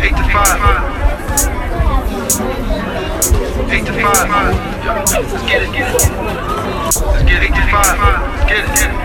Eight 0.00 0.14
to 0.14 0.22
five. 0.30 0.60
Eight 3.70 3.84
to 3.86 3.92
five. 3.92 4.28
Let's 4.86 5.42
get 5.44 5.62
it, 5.62 5.72
get 5.72 5.88
it. 5.88 5.94
Let's 6.84 7.22
get 7.24 7.42
eight 7.42 7.54
to 7.54 7.62
five. 7.68 7.98
Get 8.48 8.64
it, 8.64 8.70
get 8.74 8.90
it. 8.90 8.96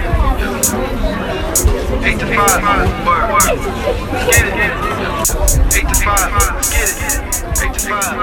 Eight 2.06 2.20
to 2.20 2.26
five. 2.28 2.62
Word, 3.06 3.26
word. 3.29 3.58
Let's 4.12 4.26
get 4.29 4.46
it, 4.46 4.54
get 4.54 4.70
it. 4.70 4.78
Eight 5.76 5.88
to 5.90 5.96
five. 5.96 6.29
Let's 6.31 6.69
get 6.69 6.90
it. 6.90 6.94
To 7.73 7.79
five. 7.89 8.17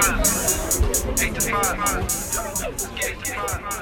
Eight 1.20 1.34
to 1.34 1.40
five. 1.40 1.76
Let's 1.90 2.86
get 2.88 3.10
eight 3.10 3.18
to 3.24 3.32
five. 3.32 3.80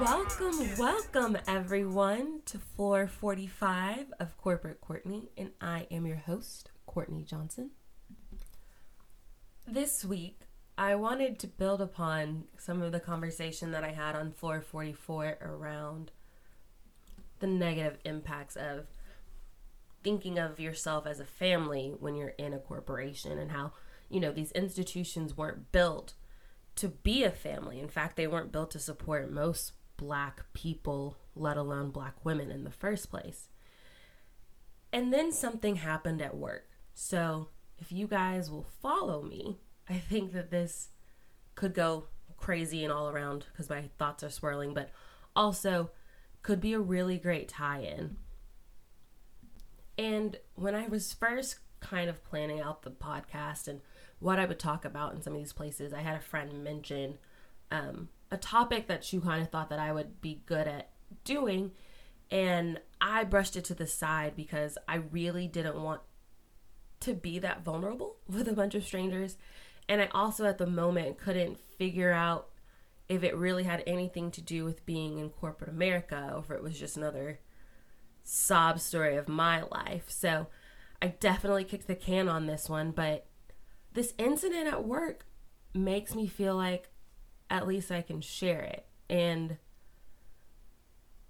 Welcome, 0.00 0.58
welcome 0.78 1.36
everyone 1.46 2.40
to 2.46 2.58
floor 2.58 3.06
45 3.06 4.12
of 4.18 4.36
Corporate 4.38 4.80
Courtney, 4.80 5.28
and 5.36 5.50
I 5.60 5.86
am 5.90 6.06
your 6.06 6.16
host, 6.16 6.70
Courtney 6.94 7.24
Johnson. 7.24 7.70
This 9.66 10.04
week, 10.04 10.42
I 10.78 10.94
wanted 10.94 11.40
to 11.40 11.48
build 11.48 11.82
upon 11.82 12.44
some 12.56 12.82
of 12.82 12.92
the 12.92 13.00
conversation 13.00 13.72
that 13.72 13.82
I 13.82 13.90
had 13.90 14.14
on 14.14 14.30
floor 14.30 14.60
44 14.60 15.38
around 15.42 16.12
the 17.40 17.48
negative 17.48 17.98
impacts 18.04 18.54
of 18.54 18.86
thinking 20.04 20.38
of 20.38 20.60
yourself 20.60 21.04
as 21.04 21.18
a 21.18 21.24
family 21.24 21.96
when 21.98 22.14
you're 22.14 22.28
in 22.38 22.54
a 22.54 22.60
corporation 22.60 23.38
and 23.38 23.50
how, 23.50 23.72
you 24.08 24.20
know, 24.20 24.30
these 24.30 24.52
institutions 24.52 25.36
weren't 25.36 25.72
built 25.72 26.14
to 26.76 26.88
be 26.88 27.24
a 27.24 27.30
family. 27.30 27.80
In 27.80 27.88
fact, 27.88 28.16
they 28.16 28.28
weren't 28.28 28.52
built 28.52 28.70
to 28.70 28.78
support 28.78 29.32
most 29.32 29.72
black 29.96 30.44
people, 30.52 31.16
let 31.34 31.56
alone 31.56 31.90
black 31.90 32.24
women 32.24 32.52
in 32.52 32.62
the 32.62 32.70
first 32.70 33.10
place. 33.10 33.48
And 34.92 35.12
then 35.12 35.32
something 35.32 35.76
happened 35.76 36.22
at 36.22 36.36
work. 36.36 36.68
So, 36.94 37.48
if 37.78 37.90
you 37.90 38.06
guys 38.06 38.50
will 38.50 38.66
follow 38.80 39.22
me, 39.22 39.58
I 39.88 39.94
think 39.98 40.32
that 40.32 40.50
this 40.50 40.88
could 41.54 41.74
go 41.74 42.06
crazy 42.36 42.84
and 42.84 42.92
all 42.92 43.08
around 43.08 43.46
because 43.52 43.68
my 43.68 43.90
thoughts 43.98 44.22
are 44.22 44.30
swirling, 44.30 44.74
but 44.74 44.90
also 45.34 45.90
could 46.42 46.60
be 46.60 46.72
a 46.72 46.80
really 46.80 47.18
great 47.18 47.48
tie 47.48 47.80
in. 47.80 48.16
And 49.98 50.38
when 50.54 50.74
I 50.74 50.86
was 50.88 51.12
first 51.12 51.58
kind 51.80 52.08
of 52.08 52.24
planning 52.24 52.60
out 52.60 52.82
the 52.82 52.90
podcast 52.90 53.68
and 53.68 53.80
what 54.18 54.38
I 54.38 54.46
would 54.46 54.58
talk 54.58 54.84
about 54.84 55.14
in 55.14 55.22
some 55.22 55.34
of 55.34 55.38
these 55.38 55.52
places, 55.52 55.92
I 55.92 56.00
had 56.00 56.16
a 56.16 56.20
friend 56.20 56.64
mention 56.64 57.18
um, 57.70 58.08
a 58.30 58.36
topic 58.36 58.86
that 58.88 59.04
she 59.04 59.20
kind 59.20 59.42
of 59.42 59.50
thought 59.50 59.70
that 59.70 59.78
I 59.78 59.92
would 59.92 60.20
be 60.20 60.42
good 60.46 60.66
at 60.66 60.90
doing. 61.24 61.72
And 62.30 62.80
I 63.00 63.24
brushed 63.24 63.56
it 63.56 63.64
to 63.66 63.74
the 63.74 63.86
side 63.86 64.34
because 64.36 64.78
I 64.88 64.96
really 64.96 65.46
didn't 65.46 65.80
want 65.80 66.00
to 67.04 67.14
be 67.14 67.38
that 67.38 67.64
vulnerable 67.64 68.16
with 68.28 68.48
a 68.48 68.52
bunch 68.52 68.74
of 68.74 68.84
strangers. 68.84 69.36
And 69.88 70.00
I 70.00 70.08
also, 70.12 70.46
at 70.46 70.58
the 70.58 70.66
moment, 70.66 71.18
couldn't 71.18 71.58
figure 71.78 72.12
out 72.12 72.48
if 73.08 73.22
it 73.22 73.36
really 73.36 73.64
had 73.64 73.82
anything 73.86 74.30
to 74.30 74.40
do 74.40 74.64
with 74.64 74.86
being 74.86 75.18
in 75.18 75.28
corporate 75.28 75.70
America 75.70 76.32
or 76.34 76.38
if 76.40 76.50
it 76.50 76.62
was 76.62 76.78
just 76.78 76.96
another 76.96 77.38
sob 78.22 78.80
story 78.80 79.16
of 79.16 79.28
my 79.28 79.62
life. 79.62 80.04
So 80.08 80.46
I 81.02 81.08
definitely 81.08 81.64
kicked 81.64 81.86
the 81.86 81.94
can 81.94 82.28
on 82.28 82.46
this 82.46 82.68
one, 82.68 82.90
but 82.92 83.26
this 83.92 84.14
incident 84.16 84.66
at 84.66 84.84
work 84.84 85.26
makes 85.74 86.14
me 86.14 86.26
feel 86.26 86.56
like 86.56 86.88
at 87.50 87.66
least 87.66 87.92
I 87.92 88.00
can 88.00 88.22
share 88.22 88.62
it. 88.62 88.86
And 89.10 89.58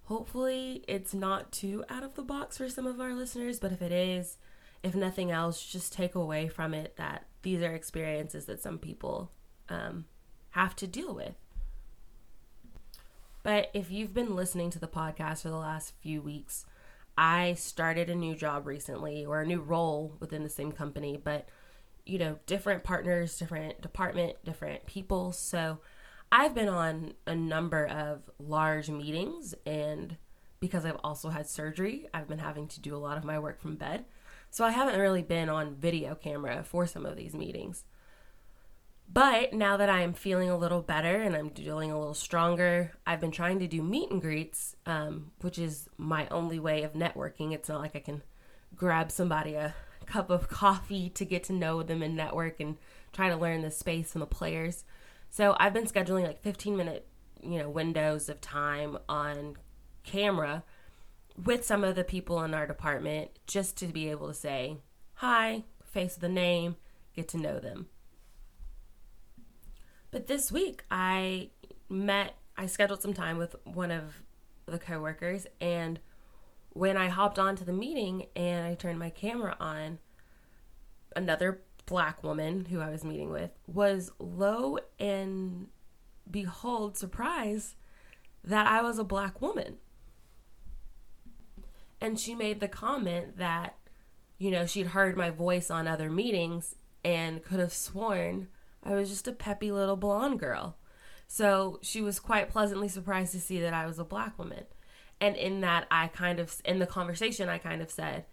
hopefully 0.03 0.85
it's 0.87 1.13
not 1.13 1.51
too 1.51 1.83
out 1.89 2.03
of 2.03 2.15
the 2.15 2.23
box 2.23 2.57
for 2.57 2.69
some 2.69 2.87
of 2.87 3.01
our 3.01 3.13
listeners, 3.13 3.59
but 3.59 3.71
if 3.71 3.81
it 3.81 3.91
is, 3.91 4.37
if 4.85 4.93
nothing 4.93 5.31
else, 5.31 5.65
just 5.65 5.91
take 5.91 6.13
away 6.13 6.47
from 6.47 6.75
it 6.75 6.95
that 6.97 7.25
these 7.41 7.61
are 7.63 7.73
experiences 7.73 8.45
that 8.45 8.61
some 8.61 8.77
people 8.77 9.31
um, 9.67 10.05
have 10.51 10.75
to 10.75 10.85
deal 10.85 11.13
with. 11.15 11.33
But 13.41 13.71
if 13.73 13.89
you've 13.89 14.13
been 14.13 14.35
listening 14.35 14.69
to 14.69 14.79
the 14.79 14.87
podcast 14.87 15.41
for 15.41 15.49
the 15.49 15.55
last 15.55 15.93
few 16.01 16.21
weeks, 16.21 16.67
I 17.17 17.55
started 17.55 18.11
a 18.11 18.15
new 18.15 18.35
job 18.35 18.67
recently 18.67 19.25
or 19.25 19.41
a 19.41 19.45
new 19.47 19.59
role 19.59 20.17
within 20.19 20.43
the 20.43 20.49
same 20.49 20.71
company, 20.71 21.19
but 21.21 21.49
you 22.05 22.19
know, 22.19 22.37
different 22.45 22.83
partners, 22.83 23.39
different 23.39 23.81
department, 23.81 24.35
different 24.45 24.85
people. 24.85 25.31
So 25.31 25.79
I've 26.31 26.53
been 26.53 26.69
on 26.69 27.13
a 27.25 27.33
number 27.33 27.87
of 27.87 28.29
large 28.37 28.87
meetings 28.91 29.55
and 29.65 30.17
because 30.59 30.85
I've 30.85 30.99
also 31.03 31.29
had 31.29 31.47
surgery, 31.47 32.07
I've 32.13 32.27
been 32.27 32.37
having 32.37 32.67
to 32.67 32.79
do 32.79 32.95
a 32.95 32.97
lot 32.97 33.17
of 33.17 33.23
my 33.23 33.39
work 33.39 33.59
from 33.59 33.77
bed. 33.77 34.05
So 34.49 34.63
I 34.63 34.71
haven't 34.71 34.99
really 34.99 35.23
been 35.23 35.49
on 35.49 35.75
video 35.75 36.15
camera 36.15 36.63
for 36.63 36.87
some 36.87 37.05
of 37.05 37.17
these 37.17 37.33
meetings. 37.33 37.83
But 39.11 39.53
now 39.53 39.77
that 39.77 39.89
I'm 39.89 40.13
feeling 40.13 40.49
a 40.49 40.57
little 40.57 40.81
better 40.81 41.21
and 41.21 41.35
I'm 41.35 41.51
feeling 41.51 41.91
a 41.91 41.97
little 41.97 42.15
stronger, 42.15 42.91
I've 43.05 43.19
been 43.19 43.31
trying 43.31 43.59
to 43.59 43.67
do 43.67 43.83
meet 43.83 44.09
and 44.09 44.21
greets, 44.21 44.75
um, 44.85 45.31
which 45.41 45.59
is 45.59 45.87
my 45.97 46.27
only 46.29 46.59
way 46.59 46.83
of 46.83 46.93
networking. 46.93 47.53
It's 47.53 47.69
not 47.69 47.81
like 47.81 47.95
I 47.95 47.99
can 47.99 48.23
grab 48.75 49.11
somebody 49.11 49.53
a 49.53 49.75
cup 50.05 50.29
of 50.29 50.49
coffee 50.49 51.09
to 51.09 51.25
get 51.25 51.43
to 51.45 51.53
know 51.53 51.83
them 51.83 52.01
and 52.01 52.15
network 52.15 52.59
and 52.59 52.77
try 53.13 53.29
to 53.29 53.35
learn 53.35 53.61
the 53.61 53.71
space 53.71 54.13
and 54.13 54.21
the 54.21 54.27
players. 54.27 54.85
So 55.29 55.55
I've 55.59 55.73
been 55.73 55.85
scheduling 55.85 56.23
like 56.23 56.41
15 56.41 56.75
minute, 56.75 57.07
you 57.41 57.59
know, 57.59 57.69
windows 57.69 58.27
of 58.27 58.41
time 58.41 58.97
on 59.07 59.57
camera 60.03 60.63
with 61.43 61.65
some 61.65 61.83
of 61.83 61.95
the 61.95 62.03
people 62.03 62.41
in 62.43 62.53
our 62.53 62.65
department 62.65 63.31
just 63.47 63.77
to 63.77 63.87
be 63.87 64.09
able 64.09 64.27
to 64.27 64.33
say 64.33 64.77
hi, 65.15 65.63
face 65.83 66.15
the 66.15 66.29
name, 66.29 66.75
get 67.15 67.27
to 67.29 67.37
know 67.37 67.59
them. 67.59 67.87
But 70.11 70.27
this 70.27 70.51
week 70.51 70.83
I 70.89 71.49
met, 71.89 72.35
I 72.57 72.65
scheduled 72.67 73.01
some 73.01 73.13
time 73.13 73.37
with 73.37 73.55
one 73.65 73.91
of 73.91 74.23
the 74.65 74.79
coworkers, 74.79 75.45
and 75.59 75.99
when 76.69 76.97
I 76.97 77.07
hopped 77.07 77.39
onto 77.39 77.63
the 77.63 77.73
meeting 77.73 78.27
and 78.35 78.65
I 78.65 78.75
turned 78.75 78.99
my 78.99 79.09
camera 79.09 79.55
on, 79.59 79.99
another 81.15 81.61
black 81.85 82.23
woman 82.23 82.65
who 82.65 82.81
I 82.81 82.89
was 82.89 83.03
meeting 83.03 83.29
with 83.29 83.51
was 83.67 84.11
low 84.19 84.79
and 84.99 85.67
behold 86.29 86.97
surprised 86.97 87.75
that 88.43 88.67
I 88.67 88.81
was 88.81 88.99
a 88.99 89.03
black 89.03 89.41
woman. 89.41 89.77
And 92.05 92.19
she 92.19 92.35
made 92.35 92.59
the 92.59 92.67
comment 92.67 93.39
that, 93.39 93.75
you 94.37 94.51
know, 94.51 94.67
she'd 94.67 94.87
heard 94.87 95.17
my 95.17 95.31
voice 95.31 95.71
on 95.71 95.87
other 95.87 96.07
meetings 96.07 96.75
and 97.03 97.43
could 97.43 97.59
have 97.59 97.73
sworn 97.73 98.49
I 98.83 98.93
was 98.93 99.09
just 99.09 99.27
a 99.27 99.31
peppy 99.31 99.71
little 99.71 99.95
blonde 99.95 100.39
girl. 100.39 100.77
So 101.27 101.79
she 101.81 102.03
was 102.03 102.19
quite 102.19 102.51
pleasantly 102.51 102.87
surprised 102.87 103.31
to 103.31 103.41
see 103.41 103.59
that 103.59 103.73
I 103.73 103.87
was 103.87 103.97
a 103.97 104.03
black 104.03 104.37
woman. 104.37 104.65
And 105.19 105.35
in 105.35 105.61
that, 105.61 105.87
I 105.89 106.09
kind 106.09 106.39
of, 106.39 106.61
in 106.63 106.77
the 106.77 106.85
conversation, 106.85 107.49
I 107.49 107.57
kind 107.57 107.81
of 107.81 107.89
said, 107.89 108.25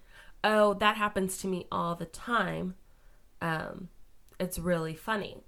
Oh, 0.44 0.74
that 0.74 0.98
happens 0.98 1.38
to 1.38 1.46
me 1.46 1.66
all 1.72 1.94
the 1.94 2.04
time. 2.04 2.74
Um, 3.40 3.88
it's 4.38 4.58
really 4.58 4.94
funny. 4.94 5.38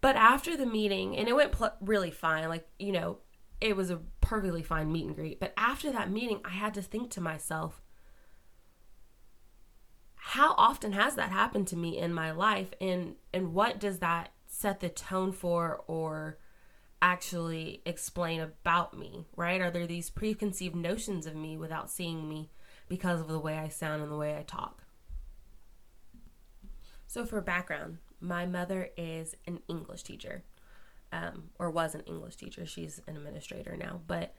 But 0.00 0.14
after 0.14 0.56
the 0.56 0.66
meeting, 0.66 1.16
and 1.16 1.26
it 1.26 1.34
went 1.34 1.50
pl- 1.50 1.74
really 1.80 2.12
fine, 2.12 2.48
like, 2.48 2.68
you 2.78 2.92
know, 2.92 3.18
it 3.60 3.76
was 3.76 3.90
a 3.90 4.00
perfectly 4.20 4.62
fine 4.62 4.92
meet 4.92 5.06
and 5.06 5.16
greet. 5.16 5.40
But 5.40 5.54
after 5.56 5.90
that 5.92 6.10
meeting, 6.10 6.40
I 6.44 6.50
had 6.50 6.74
to 6.74 6.82
think 6.82 7.10
to 7.12 7.20
myself, 7.20 7.80
how 10.14 10.54
often 10.58 10.92
has 10.92 11.14
that 11.14 11.30
happened 11.30 11.68
to 11.68 11.76
me 11.76 11.98
in 11.98 12.12
my 12.12 12.32
life? 12.32 12.74
And 12.80 13.14
and 13.32 13.54
what 13.54 13.78
does 13.78 14.00
that 14.00 14.30
set 14.46 14.80
the 14.80 14.88
tone 14.88 15.32
for 15.32 15.82
or 15.86 16.38
actually 17.00 17.82
explain 17.86 18.40
about 18.40 18.98
me 18.98 19.26
right? 19.36 19.60
Are 19.60 19.70
there 19.70 19.86
these 19.86 20.10
preconceived 20.10 20.74
notions 20.74 21.26
of 21.26 21.36
me 21.36 21.56
without 21.56 21.90
seeing 21.90 22.28
me 22.28 22.50
because 22.88 23.20
of 23.20 23.28
the 23.28 23.38
way 23.38 23.58
i 23.58 23.68
sound 23.68 24.02
and 24.02 24.10
the 24.10 24.16
way 24.16 24.36
i 24.36 24.42
talk? 24.42 24.82
So 27.06 27.24
for 27.24 27.40
background 27.40 27.98
my 28.20 28.46
mother 28.46 28.90
is 28.96 29.34
an 29.46 29.60
english 29.68 30.02
teacher 30.02 30.42
um, 31.16 31.50
or 31.58 31.70
was 31.70 31.94
an 31.94 32.02
english 32.06 32.36
teacher 32.36 32.66
she's 32.66 33.00
an 33.06 33.16
administrator 33.16 33.76
now 33.76 34.00
but 34.06 34.34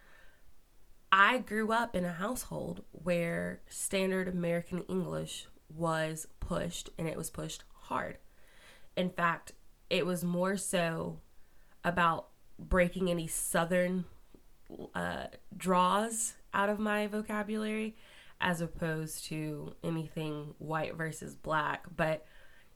i 1.11 1.37
grew 1.37 1.71
up 1.71 1.95
in 1.95 2.05
a 2.05 2.13
household 2.13 2.83
where 2.91 3.61
standard 3.67 4.27
american 4.27 4.83
english 4.83 5.47
was 5.69 6.27
pushed 6.39 6.89
and 6.97 7.07
it 7.07 7.17
was 7.17 7.29
pushed 7.29 7.63
hard. 7.73 8.17
In 8.95 9.09
fact, 9.09 9.53
it 9.89 10.05
was 10.05 10.23
more 10.23 10.57
so 10.57 11.19
about 11.83 12.27
breaking 12.59 13.09
any 13.09 13.27
southern 13.27 14.05
uh, 14.93 15.27
draws 15.55 16.33
out 16.53 16.69
of 16.69 16.79
my 16.79 17.07
vocabulary 17.07 17.95
as 18.41 18.61
opposed 18.61 19.25
to 19.25 19.73
anything 19.83 20.53
white 20.57 20.95
versus 20.95 21.35
black. 21.35 21.85
But, 21.95 22.25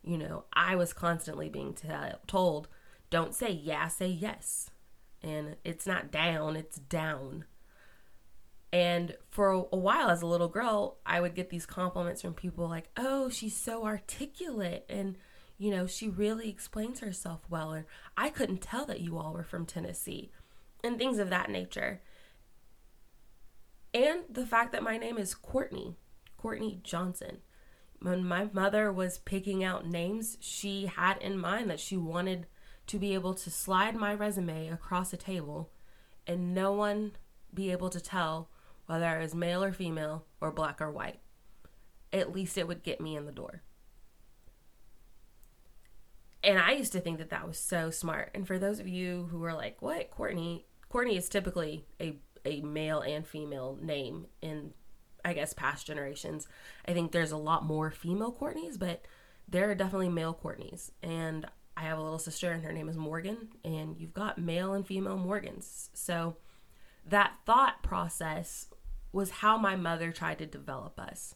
you 0.04 0.18
know, 0.18 0.46
I 0.54 0.76
was 0.76 0.94
constantly 0.94 1.50
being 1.50 1.74
t- 1.74 1.88
told, 2.28 2.68
don't 3.12 3.36
say 3.36 3.52
yeah, 3.52 3.88
say 3.88 4.08
yes. 4.08 4.72
And 5.22 5.58
it's 5.64 5.86
not 5.86 6.12
down, 6.12 6.56
it's 6.56 6.78
down. 6.78 7.46
And 8.74 9.16
for 9.30 9.52
a 9.52 9.78
while 9.78 10.10
as 10.10 10.22
a 10.22 10.28
little 10.28 10.48
girl, 10.48 10.98
I 11.06 11.20
would 11.20 11.36
get 11.36 11.50
these 11.50 11.66
compliments 11.66 12.22
from 12.22 12.34
people 12.34 12.68
like, 12.68 12.90
oh, 12.98 13.30
she's 13.30 13.56
so 13.56 13.86
articulate. 13.86 14.86
And, 14.90 15.18
you 15.58 15.70
know, 15.70 15.86
she 15.86 16.08
really 16.10 16.50
explains 16.50 17.02
herself 17.02 17.42
well. 17.50 17.74
And 17.74 17.86
I 18.18 18.30
couldn't 18.30 18.62
tell 18.62 18.86
that 18.86 19.02
you 19.02 19.18
all 19.18 19.34
were 19.34 19.44
from 19.44 19.66
Tennessee 19.66 20.32
and 20.84 20.98
things 20.98 21.20
of 21.20 21.30
that 21.30 21.50
nature. 21.50 22.02
And 23.94 24.22
the 24.30 24.46
fact 24.46 24.72
that 24.72 24.84
my 24.84 24.98
name 24.98 25.18
is 25.18 25.36
Courtney, 25.36 25.98
Courtney 26.38 26.80
Johnson. 26.82 27.40
When 28.02 28.26
my 28.26 28.50
mother 28.52 28.92
was 28.92 29.20
picking 29.20 29.64
out 29.64 29.86
names, 29.86 30.38
she 30.40 30.88
had 30.88 31.18
in 31.22 31.38
mind 31.38 31.70
that 31.70 31.80
she 31.80 31.98
wanted 31.98 32.48
to 32.88 33.00
be 33.00 33.14
able 33.14 33.34
to 33.34 33.50
slide 33.50 33.96
my 33.96 34.14
resume 34.14 34.70
across 34.70 35.14
a 35.14 35.18
table 35.18 35.72
and 36.28 36.54
no 36.54 36.72
one 36.72 37.14
be 37.54 37.72
able 37.72 37.90
to 37.90 38.00
tell 38.00 38.50
whether 38.86 39.06
I 39.06 39.20
was 39.20 39.34
male 39.34 39.64
or 39.64 39.72
female 39.72 40.26
or 40.40 40.52
black 40.52 40.82
or 40.82 40.92
white. 40.92 41.20
At 42.14 42.34
least 42.34 42.58
it 42.58 42.68
would 42.68 42.84
get 42.84 43.00
me 43.00 43.16
in 43.16 43.26
the 43.26 43.32
door. 43.32 43.62
And 46.44 46.58
I 46.58 46.72
used 46.72 46.92
to 46.94 47.00
think 47.00 47.20
that 47.20 47.30
that 47.30 47.48
was 47.48 47.58
so 47.58 47.92
smart. 47.92 48.32
And 48.34 48.48
for 48.48 48.58
those 48.58 48.80
of 48.80 48.88
you 48.88 49.28
who 49.32 49.44
are 49.44 49.54
like, 49.54 49.82
what, 49.82 50.10
Courtney? 50.10 50.66
Courtney 50.90 51.16
is 51.16 51.30
typically 51.30 51.86
a, 52.02 52.18
a 52.46 52.62
male 52.62 53.02
and 53.02 53.26
female 53.26 53.78
name 53.82 54.26
in, 54.42 54.74
I 55.24 55.34
guess, 55.34 55.54
past 55.54 55.86
generations. 55.86 56.48
I 56.86 56.94
think 56.94 57.12
there's 57.12 57.32
a 57.32 57.38
lot 57.38 57.64
more 57.64 57.92
female 57.92 58.32
Courtneys, 58.34 58.78
but 58.78 59.06
there 59.48 59.70
are 59.70 59.76
definitely 59.76 60.10
male 60.10 60.34
Courtneys. 60.34 60.92
And 61.04 61.46
I 61.82 61.86
have 61.86 61.98
a 61.98 62.02
little 62.04 62.20
sister, 62.20 62.52
and 62.52 62.64
her 62.64 62.72
name 62.72 62.90
is 62.90 62.96
Morgan. 62.98 63.50
And 63.66 63.98
you've 63.98 64.14
got 64.14 64.38
male 64.38 64.74
and 64.74 64.86
female 64.86 65.18
Morgans. 65.18 65.90
So 65.94 66.38
that 67.08 67.34
thought 67.46 67.82
process 67.82 68.68
was 69.12 69.32
how 69.32 69.58
my 69.58 69.76
mother 69.76 70.12
tried 70.12 70.38
to 70.40 70.46
develop 70.46 71.00
us. 71.00 71.34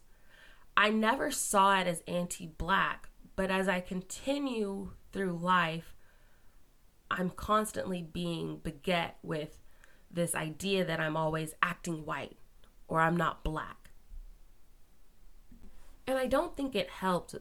I 0.77 0.89
never 0.89 1.31
saw 1.31 1.79
it 1.79 1.87
as 1.87 2.03
anti 2.07 2.45
black, 2.45 3.09
but 3.35 3.49
as 3.49 3.67
I 3.67 3.79
continue 3.79 4.91
through 5.11 5.39
life, 5.41 5.95
I'm 7.09 7.31
constantly 7.31 8.03
being 8.03 8.57
beget 8.57 9.17
with 9.23 9.57
this 10.11 10.35
idea 10.35 10.85
that 10.85 10.99
I'm 10.99 11.17
always 11.17 11.55
acting 11.63 12.05
white 12.05 12.37
or 12.87 13.01
I'm 13.01 13.17
not 13.17 13.43
black. 13.43 13.89
And 16.05 16.19
I 16.19 16.27
don't 16.27 16.55
think 16.55 16.75
it 16.75 16.89
helped 16.89 17.33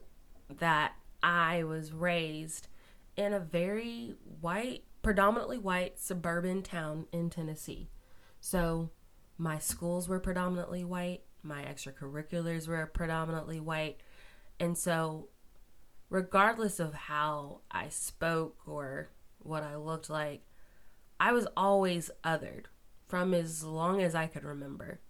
that 0.49 0.95
I 1.23 1.65
was 1.65 1.93
raised 1.93 2.69
in 3.17 3.33
a 3.33 3.41
very 3.41 4.15
white, 4.41 4.85
predominantly 5.03 5.59
white 5.59 5.99
suburban 5.99 6.63
town 6.63 7.07
in 7.13 7.31
Tennessee. 7.31 7.91
So 8.41 8.91
my 9.39 9.59
schools 9.59 10.09
were 10.09 10.21
predominantly 10.21 10.85
white, 10.85 11.23
my 11.43 11.63
extracurriculars 11.65 12.67
were 12.67 12.87
predominantly 12.87 13.61
white. 13.61 14.01
And 14.59 14.77
so, 14.79 15.29
regardless 16.09 16.81
of 16.81 16.95
how 16.95 17.61
I 17.71 17.89
spoke 17.89 18.59
or 18.67 19.11
what 19.39 19.63
I 19.63 19.77
looked 19.77 20.09
like, 20.09 20.47
I 21.21 21.33
was 21.33 21.47
always 21.57 22.11
othered 22.25 22.67
from 23.07 23.35
as 23.35 23.63
long 23.63 24.01
as 24.01 24.15
I 24.15 24.27
could 24.27 24.45
remember. 24.45 25.01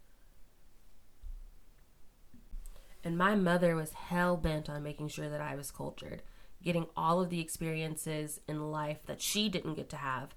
And 3.03 3.19
my 3.19 3.35
mother 3.35 3.77
was 3.77 3.93
hell 3.93 4.37
bent 4.37 4.69
on 4.69 4.83
making 4.83 5.09
sure 5.09 5.29
that 5.29 5.41
I 5.41 5.55
was 5.55 5.71
cultured, 5.71 6.23
getting 6.64 6.87
all 6.96 7.20
of 7.20 7.31
the 7.31 7.40
experiences 7.40 8.40
in 8.49 8.70
life 8.70 9.05
that 9.06 9.20
she 9.20 9.49
didn't 9.49 9.75
get 9.75 9.88
to 9.90 9.96
have 9.96 10.34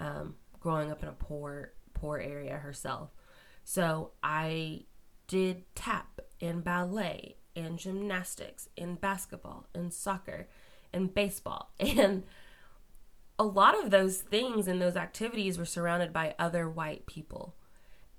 um, 0.00 0.36
growing 0.60 0.90
up 0.90 1.02
in 1.02 1.08
a 1.08 1.12
poor, 1.12 1.72
poor 1.92 2.18
area 2.18 2.56
herself. 2.56 3.10
So 3.64 4.12
I 4.22 4.84
did 5.26 5.64
tap 5.74 6.20
and 6.40 6.62
ballet 6.62 7.36
and 7.56 7.78
gymnastics 7.78 8.68
and 8.76 9.00
basketball 9.00 9.66
and 9.74 9.92
soccer 9.92 10.48
and 10.92 11.12
baseball. 11.12 11.72
And 11.80 12.24
a 13.36 13.44
lot 13.44 13.82
of 13.82 13.90
those 13.90 14.18
things 14.18 14.68
and 14.68 14.80
those 14.80 14.96
activities 14.96 15.58
were 15.58 15.64
surrounded 15.64 16.12
by 16.12 16.36
other 16.38 16.68
white 16.68 17.06
people. 17.06 17.56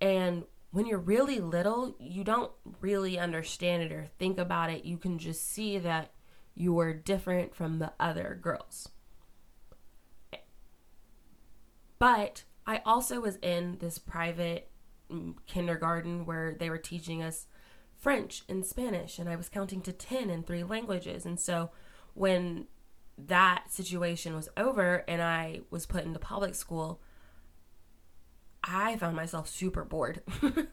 And 0.02 0.44
when 0.72 0.86
you're 0.86 1.00
really 1.00 1.40
little, 1.40 1.96
you 2.00 2.26
don't 2.26 2.52
really 2.82 3.18
understand 3.18 3.84
it 3.84 3.94
or 3.94 4.08
think 4.20 4.38
about 4.38 4.70
it. 4.70 4.84
You 4.84 4.98
can 4.98 5.18
just 5.18 5.50
see 5.50 5.78
that 5.78 6.12
you 6.56 6.80
are 6.80 6.94
different 6.94 7.54
from 7.54 7.80
the 7.80 7.92
other 8.00 8.40
girls. 8.42 8.90
But 12.00 12.44
I 12.66 12.82
also 12.86 13.20
was 13.20 13.38
in 13.38 13.78
this 13.80 13.98
private 13.98 14.70
mm, 15.12 15.36
kindergarten 15.46 16.26
where 16.26 16.56
they 16.58 16.70
were 16.70 16.78
teaching 16.78 17.22
us 17.22 17.48
French 17.98 18.44
and 18.50 18.66
Spanish, 18.66 19.20
and 19.20 19.30
I 19.30 19.36
was 19.36 19.50
counting 19.50 19.82
to 19.82 19.94
10 19.94 20.30
in 20.30 20.44
three 20.44 20.64
languages. 20.64 21.26
And 21.26 21.40
so 21.40 21.72
when 22.14 22.68
that 23.18 23.72
situation 23.72 24.36
was 24.36 24.50
over 24.58 25.04
and 25.08 25.22
I 25.22 25.62
was 25.70 25.86
put 25.86 26.06
into 26.06 26.20
public 26.20 26.56
school, 26.56 27.02
I 28.64 28.98
found 28.98 29.16
myself 29.16 29.48
super 29.48 29.84
bored. 29.84 30.22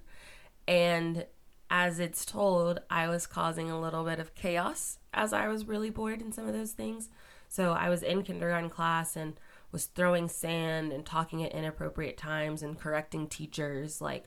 and 0.68 1.26
as 1.74 1.98
it's 1.98 2.26
told, 2.26 2.82
I 2.90 3.08
was 3.08 3.26
causing 3.26 3.70
a 3.70 3.80
little 3.80 4.04
bit 4.04 4.20
of 4.20 4.34
chaos 4.34 4.98
as 5.14 5.32
I 5.32 5.48
was 5.48 5.66
really 5.66 5.88
bored 5.88 6.20
in 6.20 6.30
some 6.30 6.46
of 6.46 6.52
those 6.52 6.72
things. 6.72 7.08
So 7.48 7.72
I 7.72 7.88
was 7.88 8.02
in 8.02 8.22
kindergarten 8.24 8.68
class 8.68 9.16
and 9.16 9.40
was 9.72 9.86
throwing 9.86 10.28
sand 10.28 10.92
and 10.92 11.06
talking 11.06 11.42
at 11.42 11.52
inappropriate 11.52 12.18
times 12.18 12.62
and 12.62 12.78
correcting 12.78 13.26
teachers 13.26 14.02
like 14.02 14.24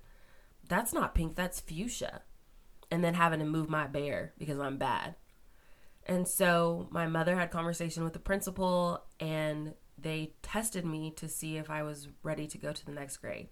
that's 0.68 0.92
not 0.92 1.14
pink 1.14 1.36
that's 1.36 1.60
fuchsia. 1.60 2.24
And 2.90 3.04
then 3.04 3.14
having 3.14 3.40
to 3.40 3.46
move 3.46 3.70
my 3.70 3.86
bear 3.86 4.34
because 4.40 4.60
i'm 4.60 4.78
bad. 4.78 5.14
And 6.08 6.28
so 6.28 6.88
my 6.90 7.06
mother 7.06 7.36
had 7.36 7.52
conversation 7.52 8.04
with 8.04 8.14
the 8.14 8.20
principal 8.20 9.04
and 9.20 9.76
they 10.00 10.34
tested 10.42 10.84
me 10.84 11.12
to 11.18 11.30
see 11.30 11.58
if 11.58 11.70
i 11.70 11.84
was 11.84 12.10
ready 12.24 12.48
to 12.48 12.58
go 12.58 12.74
to 12.74 12.86
the 12.86 12.92
next 12.92 13.18
grade 13.18 13.50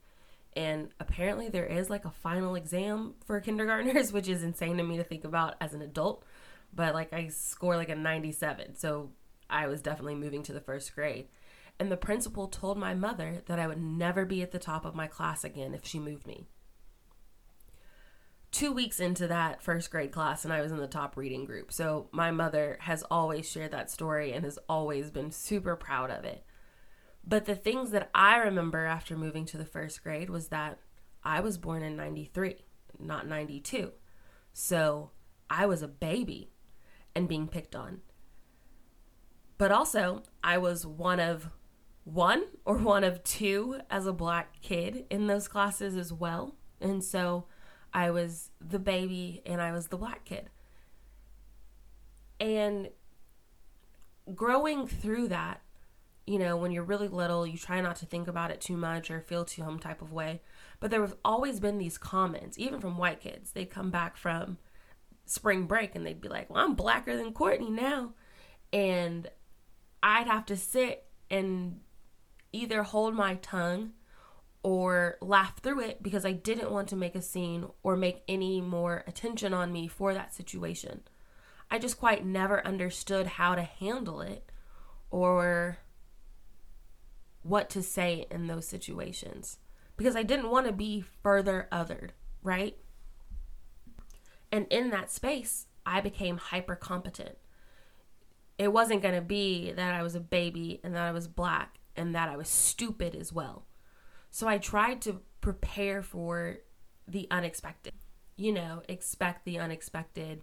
and 0.55 0.89
apparently 0.99 1.49
there 1.49 1.65
is 1.65 1.89
like 1.89 2.05
a 2.05 2.11
final 2.11 2.55
exam 2.55 3.13
for 3.25 3.39
kindergartners 3.39 4.11
which 4.13 4.27
is 4.27 4.43
insane 4.43 4.77
to 4.77 4.83
me 4.83 4.97
to 4.97 5.03
think 5.03 5.23
about 5.23 5.55
as 5.59 5.73
an 5.73 5.81
adult 5.81 6.23
but 6.73 6.93
like 6.93 7.11
i 7.13 7.27
score 7.27 7.75
like 7.75 7.89
a 7.89 7.95
97 7.95 8.75
so 8.75 9.09
i 9.49 9.67
was 9.67 9.81
definitely 9.81 10.15
moving 10.15 10.43
to 10.43 10.53
the 10.53 10.61
first 10.61 10.93
grade 10.95 11.27
and 11.79 11.91
the 11.91 11.97
principal 11.97 12.47
told 12.47 12.77
my 12.77 12.93
mother 12.93 13.41
that 13.47 13.59
I 13.59 13.67
would 13.67 13.81
never 13.81 14.25
be 14.25 14.41
at 14.41 14.51
the 14.51 14.59
top 14.59 14.85
of 14.85 14.95
my 14.95 15.07
class 15.07 15.43
again 15.43 15.73
if 15.73 15.85
she 15.85 15.99
moved 15.99 16.27
me. 16.27 16.45
Two 18.51 18.71
weeks 18.71 18.99
into 18.99 19.27
that 19.27 19.63
first 19.63 19.89
grade 19.89 20.11
class, 20.11 20.45
and 20.45 20.53
I 20.53 20.61
was 20.61 20.71
in 20.71 20.77
the 20.77 20.87
top 20.87 21.17
reading 21.17 21.43
group. 21.43 21.73
So 21.73 22.07
my 22.11 22.29
mother 22.29 22.77
has 22.81 23.03
always 23.09 23.49
shared 23.49 23.71
that 23.71 23.89
story 23.89 24.31
and 24.31 24.45
has 24.45 24.59
always 24.69 25.09
been 25.09 25.31
super 25.31 25.75
proud 25.75 26.11
of 26.11 26.23
it. 26.23 26.45
But 27.25 27.45
the 27.45 27.55
things 27.55 27.91
that 27.91 28.09
I 28.13 28.37
remember 28.37 28.85
after 28.85 29.15
moving 29.15 29.45
to 29.45 29.57
the 29.57 29.65
first 29.65 30.03
grade 30.03 30.29
was 30.29 30.49
that 30.49 30.79
I 31.23 31.39
was 31.39 31.57
born 31.57 31.81
in 31.81 31.95
93, 31.95 32.57
not 32.99 33.27
92. 33.27 33.91
So 34.51 35.11
I 35.49 35.65
was 35.65 35.81
a 35.81 35.87
baby 35.87 36.51
and 37.15 37.29
being 37.29 37.47
picked 37.47 37.75
on. 37.75 38.01
But 39.57 39.71
also, 39.71 40.23
I 40.43 40.57
was 40.57 40.85
one 40.85 41.19
of 41.19 41.49
one 42.03 42.43
or 42.65 42.77
one 42.79 43.03
of 43.03 43.23
two 43.23 43.79
as 43.89 44.05
a 44.05 44.13
black 44.13 44.61
kid 44.61 45.05
in 45.09 45.27
those 45.27 45.47
classes 45.47 45.95
as 45.95 46.11
well. 46.11 46.55
And 46.81 47.03
so 47.03 47.45
I 47.93 48.11
was 48.11 48.49
the 48.59 48.79
baby 48.79 49.41
and 49.45 49.61
I 49.61 49.71
was 49.71 49.87
the 49.87 49.97
black 49.97 50.25
kid. 50.25 50.49
And 52.39 52.89
growing 54.33 54.87
through 54.87 55.29
that, 55.29 55.61
you 56.25 56.39
know, 56.39 56.55
when 56.55 56.71
you're 56.71 56.83
really 56.83 57.07
little, 57.07 57.45
you 57.45 57.57
try 57.57 57.81
not 57.81 57.97
to 57.97 58.05
think 58.05 58.27
about 58.27 58.51
it 58.51 58.61
too 58.61 58.77
much 58.77 59.11
or 59.11 59.19
feel 59.19 59.43
too 59.43 59.63
home 59.63 59.79
type 59.79 60.01
of 60.01 60.13
way. 60.13 60.41
But 60.79 60.89
there 60.89 61.01
have 61.01 61.15
always 61.25 61.59
been 61.59 61.77
these 61.77 61.97
comments, 61.97 62.57
even 62.57 62.79
from 62.79 62.97
white 62.97 63.19
kids. 63.19 63.51
They'd 63.51 63.69
come 63.69 63.91
back 63.91 64.15
from 64.15 64.57
spring 65.25 65.65
break 65.65 65.95
and 65.95 66.05
they'd 66.05 66.21
be 66.21 66.29
like, 66.29 66.49
Well, 66.49 66.63
I'm 66.63 66.75
blacker 66.75 67.17
than 67.17 67.33
Courtney 67.33 67.69
now. 67.69 68.13
And 68.71 69.29
I'd 70.01 70.27
have 70.27 70.45
to 70.47 70.57
sit 70.57 71.05
and 71.29 71.81
either 72.51 72.83
hold 72.83 73.15
my 73.15 73.35
tongue 73.35 73.91
or 74.63 75.17
laugh 75.21 75.59
through 75.59 75.81
it 75.81 76.01
because 76.01 76.25
I 76.25 76.31
didn't 76.31 76.71
want 76.71 76.87
to 76.89 76.95
make 76.95 77.15
a 77.15 77.21
scene 77.21 77.65
or 77.83 77.97
make 77.97 78.23
any 78.27 78.61
more 78.61 79.03
attention 79.07 79.53
on 79.53 79.73
me 79.73 79.87
for 79.87 80.13
that 80.13 80.33
situation. 80.33 81.01
I 81.69 81.79
just 81.79 81.99
quite 81.99 82.25
never 82.25 82.65
understood 82.65 83.27
how 83.27 83.55
to 83.55 83.63
handle 83.63 84.21
it 84.21 84.49
or 85.09 85.79
what 87.43 87.69
to 87.69 87.83
say 87.83 88.25
in 88.31 88.47
those 88.47 88.67
situations 88.67 89.57
because 89.97 90.15
I 90.15 90.23
didn't 90.23 90.49
want 90.49 90.65
to 90.65 90.73
be 90.73 91.03
further 91.21 91.67
othered, 91.71 92.09
right? 92.41 92.77
And 94.51 94.67
in 94.69 94.89
that 94.89 95.11
space, 95.11 95.67
I 95.85 96.01
became 96.01 96.37
hyper 96.37 96.75
competent. 96.75 97.37
It 98.57 98.71
wasn't 98.71 99.01
going 99.01 99.15
to 99.15 99.21
be 99.21 99.71
that 99.71 99.93
I 99.93 100.03
was 100.03 100.15
a 100.15 100.19
baby 100.19 100.79
and 100.83 100.95
that 100.95 101.03
I 101.03 101.11
was 101.11 101.27
black 101.27 101.79
and 101.95 102.15
that 102.15 102.29
I 102.29 102.37
was 102.37 102.49
stupid 102.49 103.15
as 103.15 103.33
well. 103.33 103.65
So 104.29 104.47
I 104.47 104.57
tried 104.57 105.01
to 105.01 105.21
prepare 105.41 106.01
for 106.01 106.57
the 107.07 107.27
unexpected. 107.29 107.93
You 108.35 108.51
know, 108.51 108.81
expect 108.87 109.45
the 109.45 109.59
unexpected, 109.59 110.41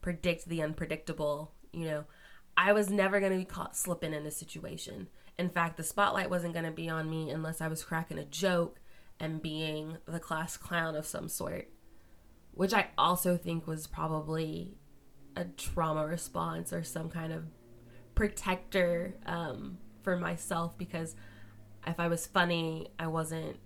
predict 0.00 0.46
the 0.46 0.62
unpredictable. 0.62 1.52
You 1.72 1.86
know, 1.86 2.04
I 2.56 2.72
was 2.72 2.90
never 2.90 3.20
going 3.20 3.32
to 3.32 3.38
be 3.38 3.44
caught 3.44 3.76
slipping 3.76 4.14
in 4.14 4.26
a 4.26 4.30
situation. 4.30 5.08
In 5.38 5.50
fact, 5.50 5.76
the 5.76 5.82
spotlight 5.82 6.30
wasn't 6.30 6.54
going 6.54 6.64
to 6.66 6.70
be 6.70 6.88
on 6.88 7.10
me 7.10 7.30
unless 7.30 7.60
I 7.60 7.68
was 7.68 7.82
cracking 7.82 8.18
a 8.18 8.24
joke 8.24 8.80
and 9.18 9.42
being 9.42 9.98
the 10.06 10.20
class 10.20 10.56
clown 10.56 10.94
of 10.94 11.06
some 11.06 11.28
sort, 11.28 11.68
which 12.52 12.72
I 12.72 12.88
also 12.96 13.36
think 13.36 13.66
was 13.66 13.86
probably 13.86 14.76
a 15.36 15.44
trauma 15.44 16.06
response 16.06 16.72
or 16.72 16.84
some 16.84 17.10
kind 17.10 17.32
of 17.32 17.44
protector 18.14 19.14
um, 19.26 19.78
for 20.02 20.16
myself 20.16 20.78
because 20.78 21.16
if 21.86 21.98
I 21.98 22.08
was 22.08 22.26
funny, 22.26 22.88
I 22.98 23.08
wasn't, 23.08 23.58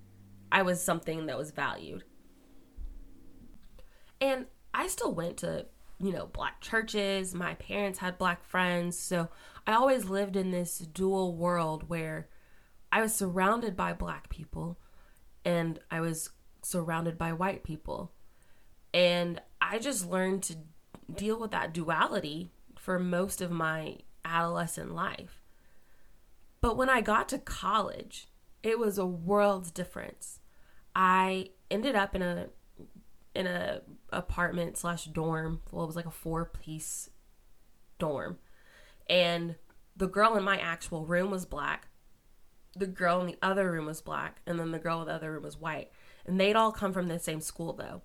I 0.51 0.63
was 0.63 0.83
something 0.83 1.27
that 1.27 1.39
was 1.39 1.51
valued. 1.51 2.05
And 4.21 4.47
I 4.75 4.89
still 4.89 5.15
went 5.15 5.39
to, 5.39 5.67
you 6.01 6.13
know, 6.13 6.27
black 6.27 6.61
churches. 6.61 7.35
My 7.35 7.55
parents 7.55 7.99
had 7.99 8.19
black 8.19 8.45
friends. 8.45 8.99
So 8.99 9.29
I 9.67 9.73
always 9.73 10.05
lived 10.07 10.37
in 10.37 10.51
this 10.51 10.79
dual 10.79 11.37
world 11.37 11.89
where 11.89 12.29
I 12.91 13.03
was 13.03 13.15
surrounded 13.15 13.77
by 13.77 13.93
black 13.93 14.29
people 14.29 14.79
and 15.45 15.79
I 15.91 16.01
was 16.01 16.31
surrounded 16.63 17.19
by 17.19 17.33
white 17.33 17.65
people. 17.65 18.13
And 18.95 19.41
I 19.61 19.79
just 19.79 20.09
learned 20.09 20.43
to 20.45 20.57
deal 21.15 21.39
with 21.39 21.51
that 21.51 21.75
duality 21.75 22.53
for 22.77 22.99
most 22.99 23.41
of 23.41 23.51
my 23.51 23.99
adolescent 24.25 24.95
life. 24.95 25.43
But 26.61 26.77
when 26.77 26.89
I 26.89 27.01
got 27.01 27.29
to 27.31 27.39
college, 27.39 28.29
it 28.63 28.79
was 28.79 28.99
a 28.99 29.07
world's 29.07 29.71
difference. 29.71 30.41
I 30.95 31.51
ended 31.71 31.95
up 31.95 32.15
in 32.15 32.23
a 32.23 32.49
in 33.39 33.47
a 33.47 33.83
apartment 34.11 34.77
slash 34.77 35.05
dorm. 35.05 35.61
Well, 35.71 35.85
it 35.85 35.87
was 35.87 35.97
like 35.97 36.07
a 36.07 36.11
four 36.11 36.47
piece 36.47 37.09
dorm, 37.99 38.39
and 39.09 39.55
the 39.97 40.09
girl 40.09 40.37
in 40.37 40.43
my 40.43 40.59
actual 40.59 41.07
room 41.07 41.31
was 41.31 41.47
black. 41.47 41.87
The 42.77 42.87
girl 42.87 43.21
in 43.21 43.29
the 43.29 43.39
other 43.41 43.71
room 43.71 43.87
was 43.87 44.03
black, 44.03 44.41
and 44.45 44.59
then 44.59 44.73
the 44.73 44.79
girl 44.81 45.01
in 45.01 45.07
the 45.07 45.15
other 45.15 45.33
room 45.33 45.45
was 45.45 45.57
white. 45.57 45.91
And 46.27 46.39
they'd 46.39 46.57
all 46.57 46.73
come 46.73 46.93
from 46.93 47.07
the 47.07 47.19
same 47.21 47.41
school 47.41 47.73
though. 47.73 48.03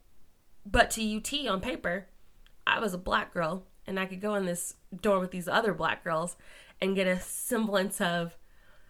But 0.65 0.91
to 0.91 1.17
UT 1.17 1.47
on 1.47 1.59
paper, 1.59 2.07
I 2.65 2.79
was 2.79 2.93
a 2.93 2.99
black 2.99 3.33
girl, 3.33 3.65
and 3.87 3.99
I 3.99 4.05
could 4.05 4.21
go 4.21 4.35
in 4.35 4.45
this 4.45 4.75
dorm 5.01 5.19
with 5.19 5.31
these 5.31 5.47
other 5.47 5.73
black 5.73 6.03
girls 6.03 6.37
and 6.79 6.95
get 6.95 7.07
a 7.07 7.19
semblance 7.19 7.99
of 7.99 8.37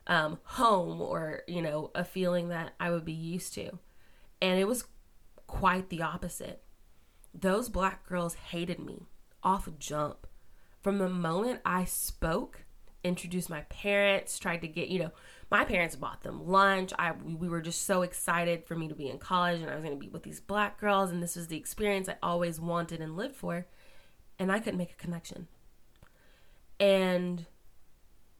um, 0.08 0.40
home 0.44 1.00
or, 1.02 1.44
you 1.48 1.62
know, 1.62 1.90
a 1.96 2.04
feeling 2.04 2.50
that 2.50 2.74
I 2.82 2.92
would 2.92 3.06
be 3.06 3.14
used 3.14 3.54
to. 3.54 3.80
And 4.42 4.60
it 4.60 4.68
was 4.68 4.84
quite 5.53 5.89
the 5.89 6.01
opposite. 6.01 6.63
Those 7.31 7.69
black 7.69 8.07
girls 8.07 8.33
hated 8.33 8.79
me 8.79 9.03
off 9.43 9.69
jump. 9.77 10.25
From 10.81 10.98
the 10.98 11.07
moment 11.07 11.62
I 11.63 11.86
spoke, 11.86 12.65
introduced 13.03 13.51
my 13.51 13.62
parents, 13.62 14.39
tried 14.39 14.62
to 14.62 14.67
get, 14.67 14.88
you 14.88 14.98
know, 14.98 15.12
my 15.51 15.63
parents 15.63 15.95
bought 15.95 16.24
them 16.24 16.48
lunch. 16.48 16.91
I 16.98 17.12
we 17.12 17.48
were 17.48 17.62
just 17.62 17.86
so 17.86 18.01
excited 18.01 18.65
for 18.65 18.75
me 18.75 18.88
to 18.88 18.95
be 18.95 19.10
in 19.10 19.19
college 19.19 19.62
and 19.62 19.69
I 19.69 19.75
was 19.75 19.83
going 19.83 19.95
to 19.95 20.03
be 20.03 20.10
with 20.10 20.24
these 20.24 20.41
black 20.41 20.79
girls 20.79 21.12
and 21.12 21.22
this 21.22 21.36
was 21.36 21.48
the 21.48 21.57
experience 21.57 22.10
I 22.10 22.15
always 22.24 22.60
wanted 22.60 23.00
and 23.00 23.15
lived 23.15 23.36
for. 23.36 23.67
And 24.39 24.51
I 24.51 24.57
couldn't 24.57 24.79
make 24.79 24.91
a 24.91 25.03
connection. 25.03 25.48
And 26.79 27.45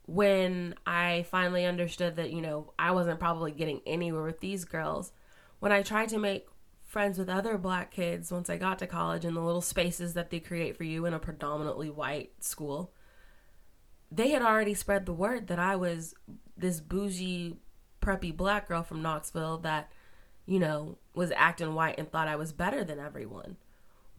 when 0.08 0.74
I 0.88 1.28
finally 1.30 1.66
understood 1.66 2.16
that, 2.16 2.32
you 2.32 2.42
know, 2.42 2.74
I 2.80 2.92
wasn't 2.92 3.20
probably 3.20 3.52
getting 3.52 3.82
anywhere 3.86 4.24
with 4.24 4.40
these 4.40 4.66
girls, 4.66 5.12
when 5.60 5.72
I 5.72 5.84
tried 5.84 6.10
to 6.10 6.18
make 6.18 6.48
friends 6.94 7.18
with 7.18 7.28
other 7.28 7.58
black 7.58 7.90
kids 7.90 8.32
once 8.32 8.52
I 8.52 8.58
got 8.58 8.78
to 8.80 8.88
college 8.88 9.26
in 9.26 9.34
the 9.34 9.42
little 9.42 9.62
spaces 9.62 10.14
that 10.14 10.30
they 10.30 10.40
create 10.40 10.78
for 10.78 10.84
you 10.84 11.06
in 11.06 11.14
a 11.14 11.20
predominantly 11.20 11.90
white 11.90 12.32
school, 12.40 12.94
they 14.12 14.30
had 14.30 14.44
already 14.44 14.76
spread 14.76 15.08
the 15.08 15.12
word 15.12 15.48
that 15.48 15.58
I 15.58 15.76
was 15.76 16.14
this 16.56 16.80
bougie, 16.80 17.58
preppy 18.00 18.36
black 18.36 18.68
girl 18.68 18.84
from 18.84 19.02
Knoxville 19.02 19.58
that, 19.60 19.92
you 20.46 20.60
know, 20.60 21.00
was 21.16 21.32
acting 21.36 21.74
white 21.74 21.98
and 21.98 22.12
thought 22.12 22.28
I 22.28 22.36
was 22.36 22.54
better 22.54 22.84
than 22.84 23.00
everyone 23.00 23.58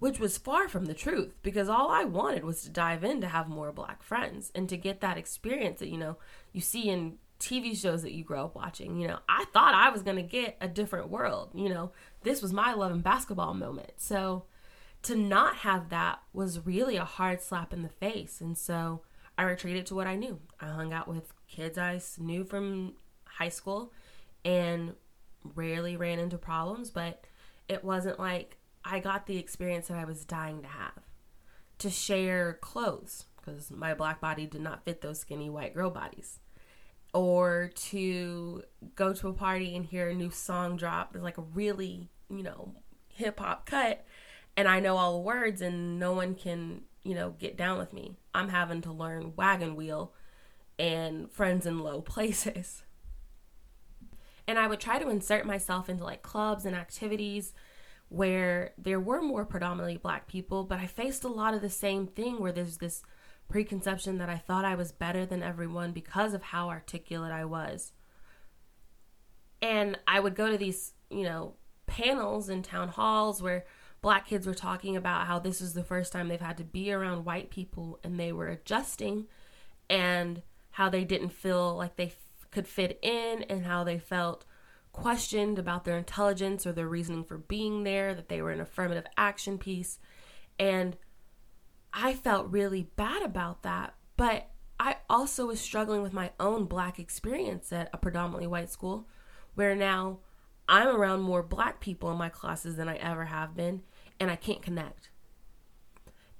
which 0.00 0.18
was 0.18 0.36
far 0.36 0.68
from 0.68 0.84
the 0.84 0.92
truth 0.92 1.32
because 1.42 1.68
all 1.68 1.88
I 1.88 2.04
wanted 2.04 2.44
was 2.44 2.62
to 2.62 2.68
dive 2.68 3.04
in 3.04 3.20
to 3.20 3.28
have 3.28 3.48
more 3.48 3.72
black 3.72 4.02
friends 4.02 4.50
and 4.54 4.68
to 4.68 4.76
get 4.76 5.00
that 5.00 5.16
experience 5.16 5.78
that 5.78 5.88
you 5.88 5.96
know 5.96 6.18
you 6.52 6.60
see 6.60 6.90
in 6.90 7.16
TV 7.44 7.76
shows 7.76 8.02
that 8.02 8.12
you 8.12 8.24
grow 8.24 8.46
up 8.46 8.54
watching. 8.54 8.98
You 8.98 9.08
know, 9.08 9.18
I 9.28 9.44
thought 9.52 9.74
I 9.74 9.90
was 9.90 10.02
going 10.02 10.16
to 10.16 10.22
get 10.22 10.56
a 10.60 10.68
different 10.68 11.10
world. 11.10 11.50
You 11.54 11.68
know, 11.68 11.92
this 12.24 12.42
was 12.42 12.52
my 12.52 12.72
love 12.72 12.92
and 12.92 13.02
basketball 13.02 13.54
moment. 13.54 13.92
So 13.96 14.44
to 15.02 15.14
not 15.14 15.56
have 15.56 15.90
that 15.90 16.20
was 16.32 16.66
really 16.66 16.96
a 16.96 17.04
hard 17.04 17.40
slap 17.40 17.72
in 17.72 17.82
the 17.82 17.88
face. 17.88 18.40
And 18.40 18.56
so 18.58 19.02
I 19.38 19.44
retreated 19.44 19.86
to 19.86 19.94
what 19.94 20.06
I 20.06 20.16
knew. 20.16 20.40
I 20.60 20.66
hung 20.66 20.92
out 20.92 21.08
with 21.08 21.32
kids 21.48 21.78
I 21.78 22.00
knew 22.18 22.44
from 22.44 22.94
high 23.24 23.48
school 23.48 23.92
and 24.44 24.94
rarely 25.54 25.96
ran 25.96 26.18
into 26.18 26.38
problems, 26.38 26.90
but 26.90 27.24
it 27.68 27.84
wasn't 27.84 28.18
like 28.18 28.58
I 28.84 28.98
got 28.98 29.26
the 29.26 29.38
experience 29.38 29.88
that 29.88 29.98
I 29.98 30.04
was 30.04 30.24
dying 30.24 30.62
to 30.62 30.68
have 30.68 31.02
to 31.78 31.90
share 31.90 32.54
clothes 32.60 33.26
because 33.36 33.70
my 33.70 33.94
black 33.94 34.20
body 34.20 34.46
did 34.46 34.60
not 34.60 34.84
fit 34.84 35.00
those 35.00 35.20
skinny 35.20 35.50
white 35.50 35.74
girl 35.74 35.90
bodies. 35.90 36.40
Or 37.12 37.70
to 37.74 38.62
go 38.96 39.12
to 39.12 39.28
a 39.28 39.32
party 39.32 39.76
and 39.76 39.84
hear 39.84 40.08
a 40.08 40.14
new 40.14 40.30
song 40.30 40.76
drop. 40.76 41.12
There's 41.12 41.22
like 41.22 41.38
a 41.38 41.42
really, 41.42 42.10
you 42.36 42.42
know, 42.42 42.74
hip 43.08 43.40
hop 43.40 43.66
cut, 43.66 44.04
and 44.56 44.68
I 44.68 44.80
know 44.80 44.96
all 44.96 45.14
the 45.14 45.26
words, 45.26 45.60
and 45.60 45.98
no 45.98 46.12
one 46.12 46.34
can, 46.34 46.82
you 47.02 47.14
know, 47.14 47.30
get 47.30 47.56
down 47.56 47.78
with 47.78 47.92
me. 47.92 48.16
I'm 48.34 48.48
having 48.48 48.82
to 48.82 48.92
learn 48.92 49.34
wagon 49.36 49.76
wheel 49.76 50.12
and 50.78 51.30
friends 51.30 51.66
in 51.66 51.78
low 51.80 52.00
places. 52.02 52.82
And 54.46 54.58
I 54.58 54.66
would 54.66 54.80
try 54.80 54.98
to 54.98 55.08
insert 55.08 55.46
myself 55.46 55.88
into 55.88 56.04
like 56.04 56.22
clubs 56.22 56.66
and 56.66 56.76
activities 56.76 57.54
where 58.08 58.72
there 58.76 59.00
were 59.00 59.22
more 59.22 59.44
predominantly 59.44 59.96
black 59.96 60.28
people, 60.28 60.64
but 60.64 60.78
I 60.78 60.86
faced 60.86 61.24
a 61.24 61.28
lot 61.28 61.54
of 61.54 61.62
the 61.62 61.70
same 61.70 62.06
thing 62.06 62.40
where 62.40 62.52
there's 62.52 62.76
this 62.76 63.02
preconception 63.48 64.18
that 64.18 64.28
I 64.28 64.36
thought 64.36 64.64
I 64.64 64.74
was 64.74 64.92
better 64.92 65.26
than 65.26 65.42
everyone 65.42 65.92
because 65.92 66.34
of 66.34 66.42
how 66.42 66.68
articulate 66.68 67.32
I 67.32 67.44
was. 67.44 67.92
And 69.62 69.98
I 70.06 70.20
would 70.20 70.34
go 70.34 70.50
to 70.50 70.58
these, 70.58 70.92
you 71.10 71.22
know, 71.22 71.54
panels 71.94 72.48
in 72.48 72.60
town 72.60 72.88
halls 72.88 73.40
where 73.40 73.64
black 74.02 74.26
kids 74.26 74.46
were 74.46 74.54
talking 74.54 74.96
about 74.96 75.28
how 75.28 75.38
this 75.38 75.60
was 75.60 75.74
the 75.74 75.84
first 75.84 76.12
time 76.12 76.26
they've 76.26 76.40
had 76.40 76.56
to 76.56 76.64
be 76.64 76.92
around 76.92 77.24
white 77.24 77.50
people 77.50 78.00
and 78.02 78.18
they 78.18 78.32
were 78.32 78.48
adjusting 78.48 79.26
and 79.88 80.42
how 80.72 80.88
they 80.88 81.04
didn't 81.04 81.28
feel 81.28 81.76
like 81.76 81.94
they 81.94 82.06
f- 82.06 82.48
could 82.50 82.66
fit 82.66 82.98
in 83.00 83.44
and 83.44 83.64
how 83.64 83.84
they 83.84 83.96
felt 83.96 84.44
questioned 84.90 85.56
about 85.56 85.84
their 85.84 85.96
intelligence 85.96 86.66
or 86.66 86.72
their 86.72 86.88
reasoning 86.88 87.22
for 87.22 87.38
being 87.38 87.84
there, 87.84 88.12
that 88.12 88.28
they 88.28 88.42
were 88.42 88.50
an 88.50 88.60
affirmative 88.60 89.06
action 89.16 89.56
piece. 89.56 90.00
And 90.58 90.96
I 91.92 92.14
felt 92.14 92.50
really 92.50 92.90
bad 92.96 93.22
about 93.22 93.62
that. 93.62 93.94
But 94.16 94.50
I 94.80 94.96
also 95.08 95.46
was 95.46 95.60
struggling 95.60 96.02
with 96.02 96.12
my 96.12 96.32
own 96.40 96.64
black 96.64 96.98
experience 96.98 97.72
at 97.72 97.88
a 97.92 97.98
predominantly 97.98 98.48
white 98.48 98.70
school, 98.70 99.08
where 99.54 99.76
now 99.76 100.18
I'm 100.68 100.88
around 100.88 101.20
more 101.20 101.42
black 101.42 101.80
people 101.80 102.10
in 102.10 102.18
my 102.18 102.28
classes 102.28 102.76
than 102.76 102.88
I 102.88 102.96
ever 102.96 103.26
have 103.26 103.56
been, 103.56 103.82
and 104.18 104.30
I 104.30 104.36
can't 104.36 104.62
connect. 104.62 105.10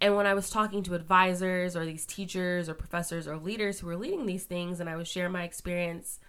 And 0.01 0.17
when 0.17 0.27
I 0.27 0.35
was 0.35 0.51
talking 0.51 0.83
to 0.85 0.95
advisors 0.95 1.77
or 1.77 1.85
these 1.85 2.07
teachers 2.07 2.69
or 2.69 2.75
professors 2.75 3.27
or 3.27 3.37
leaders 3.37 3.81
who 3.81 3.87
were 3.87 3.97
leading 3.97 4.27
these 4.27 4.45
things, 4.45 4.81
and 4.81 4.89
I 4.89 4.97
would 4.97 5.09
share 5.09 5.29
my 5.29 5.45
experience 5.45 6.21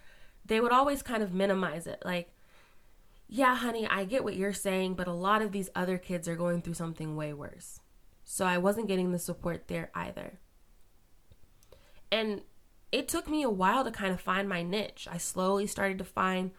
they 0.46 0.60
would 0.60 0.72
always 0.72 1.02
kind 1.02 1.22
of 1.22 1.34
minimize 1.34 1.86
it. 1.86 2.02
Like, 2.04 2.32
yeah, 3.28 3.56
honey, 3.56 3.86
I 3.86 4.04
get 4.04 4.24
what 4.24 4.36
you're 4.36 4.52
saying, 4.52 4.94
but 4.94 5.08
a 5.08 5.12
lot 5.12 5.42
of 5.42 5.52
these 5.52 5.70
other 5.74 5.98
kids 5.98 6.28
are 6.28 6.36
going 6.36 6.62
through 6.62 6.74
something 6.74 7.16
way 7.16 7.32
worse. 7.32 7.80
So 8.24 8.44
I 8.44 8.58
wasn't 8.58 8.88
getting 8.88 9.12
the 9.12 9.18
support 9.18 9.68
there 9.68 9.90
either. 9.94 10.40
And 12.10 12.42
it 12.92 13.08
took 13.08 13.28
me 13.28 13.42
a 13.42 13.50
while 13.50 13.84
to 13.84 13.90
kind 13.90 14.12
of 14.12 14.20
find 14.20 14.48
my 14.48 14.62
niche. 14.62 15.08
I 15.10 15.18
slowly 15.18 15.66
started 15.66 15.98
to 15.98 16.04
find 16.04 16.52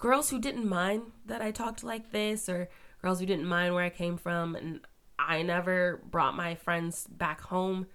girls 0.00 0.30
who 0.30 0.40
didn't 0.40 0.68
mind 0.68 1.02
that 1.26 1.40
I 1.40 1.52
talked 1.52 1.84
like 1.84 2.10
this 2.10 2.48
or 2.48 2.68
girls 3.00 3.20
who 3.20 3.26
didn't 3.26 3.46
mind 3.46 3.74
where 3.74 3.84
I 3.84 3.90
came 3.90 4.16
from. 4.16 4.56
And 4.56 4.80
I 5.18 5.42
never 5.42 6.02
brought 6.10 6.34
my 6.34 6.56
friends 6.56 7.06
back 7.06 7.42
home 7.42 7.86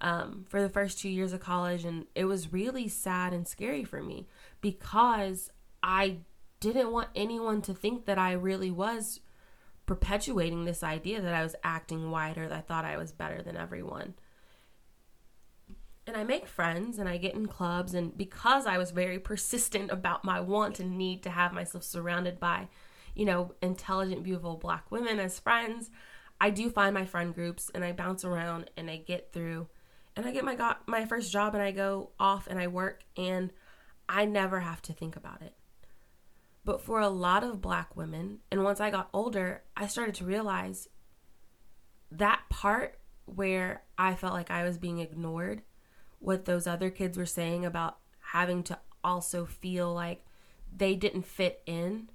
um, 0.00 0.44
for 0.48 0.62
the 0.62 0.68
first 0.68 1.00
two 1.00 1.08
years 1.08 1.32
of 1.32 1.40
college. 1.40 1.84
And 1.84 2.04
it 2.14 2.26
was 2.26 2.52
really 2.52 2.86
sad 2.86 3.32
and 3.32 3.48
scary 3.48 3.82
for 3.82 4.02
me 4.02 4.28
because 4.60 5.50
I 5.82 6.18
didn't 6.60 6.92
want 6.92 7.08
anyone 7.16 7.62
to 7.62 7.74
think 7.74 8.04
that 8.04 8.18
I 8.18 8.32
really 8.32 8.70
was 8.70 9.20
perpetuating 9.86 10.64
this 10.64 10.82
idea 10.82 11.22
that 11.22 11.34
I 11.34 11.42
was 11.42 11.56
acting 11.64 12.10
whiter, 12.10 12.48
that 12.48 12.58
I 12.58 12.60
thought 12.60 12.84
I 12.84 12.96
was 12.96 13.12
better 13.12 13.40
than 13.42 13.56
everyone. 13.56 14.14
And 16.06 16.16
I 16.16 16.24
make 16.24 16.46
friends 16.46 16.98
and 16.98 17.08
I 17.08 17.16
get 17.16 17.34
in 17.34 17.46
clubs, 17.46 17.94
and 17.94 18.16
because 18.16 18.66
I 18.66 18.78
was 18.78 18.92
very 18.92 19.18
persistent 19.18 19.90
about 19.90 20.24
my 20.24 20.40
want 20.40 20.78
and 20.78 20.96
need 20.96 21.22
to 21.24 21.30
have 21.30 21.52
myself 21.52 21.82
surrounded 21.82 22.38
by 22.38 22.68
you 23.16 23.24
know, 23.24 23.54
intelligent, 23.62 24.22
beautiful 24.22 24.56
black 24.56 24.90
women 24.90 25.18
as 25.18 25.40
friends. 25.40 25.90
I 26.40 26.50
do 26.50 26.70
find 26.70 26.92
my 26.92 27.06
friend 27.06 27.34
groups 27.34 27.70
and 27.74 27.82
I 27.82 27.92
bounce 27.92 28.24
around 28.24 28.70
and 28.76 28.90
I 28.90 28.98
get 28.98 29.32
through 29.32 29.68
and 30.14 30.26
I 30.26 30.32
get 30.32 30.44
my 30.44 30.54
got 30.54 30.86
my 30.86 31.06
first 31.06 31.32
job 31.32 31.54
and 31.54 31.62
I 31.62 31.72
go 31.72 32.10
off 32.20 32.46
and 32.46 32.60
I 32.60 32.68
work 32.68 33.02
and 33.16 33.52
I 34.08 34.26
never 34.26 34.60
have 34.60 34.82
to 34.82 34.92
think 34.92 35.16
about 35.16 35.40
it. 35.40 35.54
But 36.62 36.82
for 36.82 37.00
a 37.00 37.08
lot 37.08 37.42
of 37.42 37.62
black 37.62 37.96
women, 37.96 38.40
and 38.50 38.62
once 38.62 38.80
I 38.80 38.90
got 38.90 39.08
older, 39.12 39.62
I 39.76 39.86
started 39.86 40.14
to 40.16 40.24
realize 40.24 40.88
that 42.10 42.42
part 42.50 42.98
where 43.24 43.82
I 43.96 44.14
felt 44.14 44.34
like 44.34 44.50
I 44.50 44.64
was 44.64 44.76
being 44.76 44.98
ignored, 44.98 45.62
what 46.26 46.44
those 46.44 46.66
other 46.66 46.90
kids 46.90 47.16
were 47.16 47.24
saying 47.24 47.64
about 47.64 47.98
having 48.32 48.60
to 48.60 48.76
also 49.04 49.44
feel 49.44 49.94
like 49.94 50.24
they 50.76 50.96
didn't 50.96 51.24
fit 51.24 51.62
in 51.66 52.10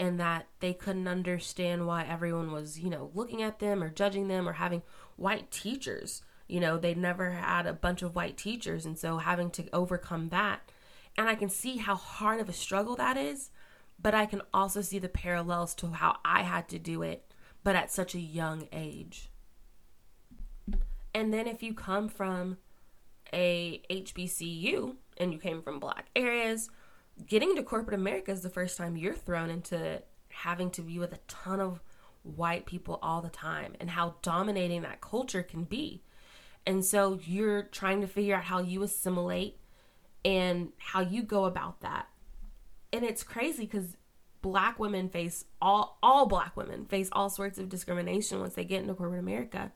and 0.00 0.18
that 0.18 0.46
they 0.60 0.72
couldn't 0.72 1.06
understand 1.06 1.86
why 1.86 2.02
everyone 2.02 2.50
was, 2.50 2.80
you 2.80 2.88
know, 2.88 3.10
looking 3.12 3.42
at 3.42 3.58
them 3.58 3.82
or 3.82 3.90
judging 3.90 4.28
them 4.28 4.48
or 4.48 4.54
having 4.54 4.80
white 5.16 5.50
teachers. 5.50 6.22
You 6.48 6.60
know, 6.60 6.78
they 6.78 6.94
never 6.94 7.32
had 7.32 7.66
a 7.66 7.74
bunch 7.74 8.00
of 8.00 8.14
white 8.14 8.38
teachers. 8.38 8.86
And 8.86 8.98
so 8.98 9.18
having 9.18 9.50
to 9.50 9.68
overcome 9.70 10.30
that. 10.30 10.72
And 11.18 11.28
I 11.28 11.34
can 11.34 11.50
see 11.50 11.76
how 11.76 11.96
hard 11.96 12.40
of 12.40 12.48
a 12.48 12.54
struggle 12.54 12.96
that 12.96 13.18
is, 13.18 13.50
but 14.00 14.14
I 14.14 14.24
can 14.24 14.40
also 14.54 14.80
see 14.80 14.98
the 14.98 15.10
parallels 15.10 15.74
to 15.74 15.88
how 15.88 16.16
I 16.24 16.40
had 16.40 16.70
to 16.70 16.78
do 16.78 17.02
it, 17.02 17.30
but 17.62 17.76
at 17.76 17.92
such 17.92 18.14
a 18.14 18.18
young 18.18 18.66
age. 18.72 19.28
And 21.14 21.34
then 21.34 21.46
if 21.46 21.62
you 21.62 21.74
come 21.74 22.08
from 22.08 22.56
a 23.32 23.82
HBCU 23.90 24.94
and 25.18 25.32
you 25.32 25.38
came 25.38 25.62
from 25.62 25.78
black 25.78 26.06
areas, 26.14 26.70
getting 27.26 27.56
to 27.56 27.62
corporate 27.62 27.94
America 27.94 28.30
is 28.30 28.42
the 28.42 28.50
first 28.50 28.76
time 28.76 28.96
you're 28.96 29.14
thrown 29.14 29.50
into 29.50 30.02
having 30.28 30.70
to 30.70 30.82
be 30.82 30.98
with 30.98 31.12
a 31.12 31.20
ton 31.28 31.60
of 31.60 31.80
white 32.22 32.66
people 32.66 32.98
all 33.02 33.20
the 33.20 33.28
time 33.28 33.74
and 33.80 33.90
how 33.90 34.16
dominating 34.22 34.82
that 34.82 35.00
culture 35.00 35.42
can 35.42 35.64
be. 35.64 36.02
And 36.66 36.84
so 36.84 37.18
you're 37.24 37.62
trying 37.64 38.00
to 38.00 38.06
figure 38.06 38.36
out 38.36 38.44
how 38.44 38.60
you 38.60 38.82
assimilate 38.82 39.58
and 40.24 40.72
how 40.78 41.00
you 41.00 41.22
go 41.22 41.44
about 41.44 41.80
that. 41.80 42.06
And 42.92 43.04
it's 43.04 43.22
crazy 43.22 43.66
cuz 43.66 43.96
black 44.40 44.78
women 44.78 45.08
face 45.08 45.44
all 45.60 45.98
all 46.02 46.26
black 46.26 46.56
women 46.56 46.84
face 46.84 47.08
all 47.12 47.30
sorts 47.30 47.58
of 47.58 47.68
discrimination 47.68 48.40
once 48.40 48.54
they 48.54 48.64
get 48.64 48.82
into 48.82 48.94
corporate 48.94 49.20
America. 49.20 49.72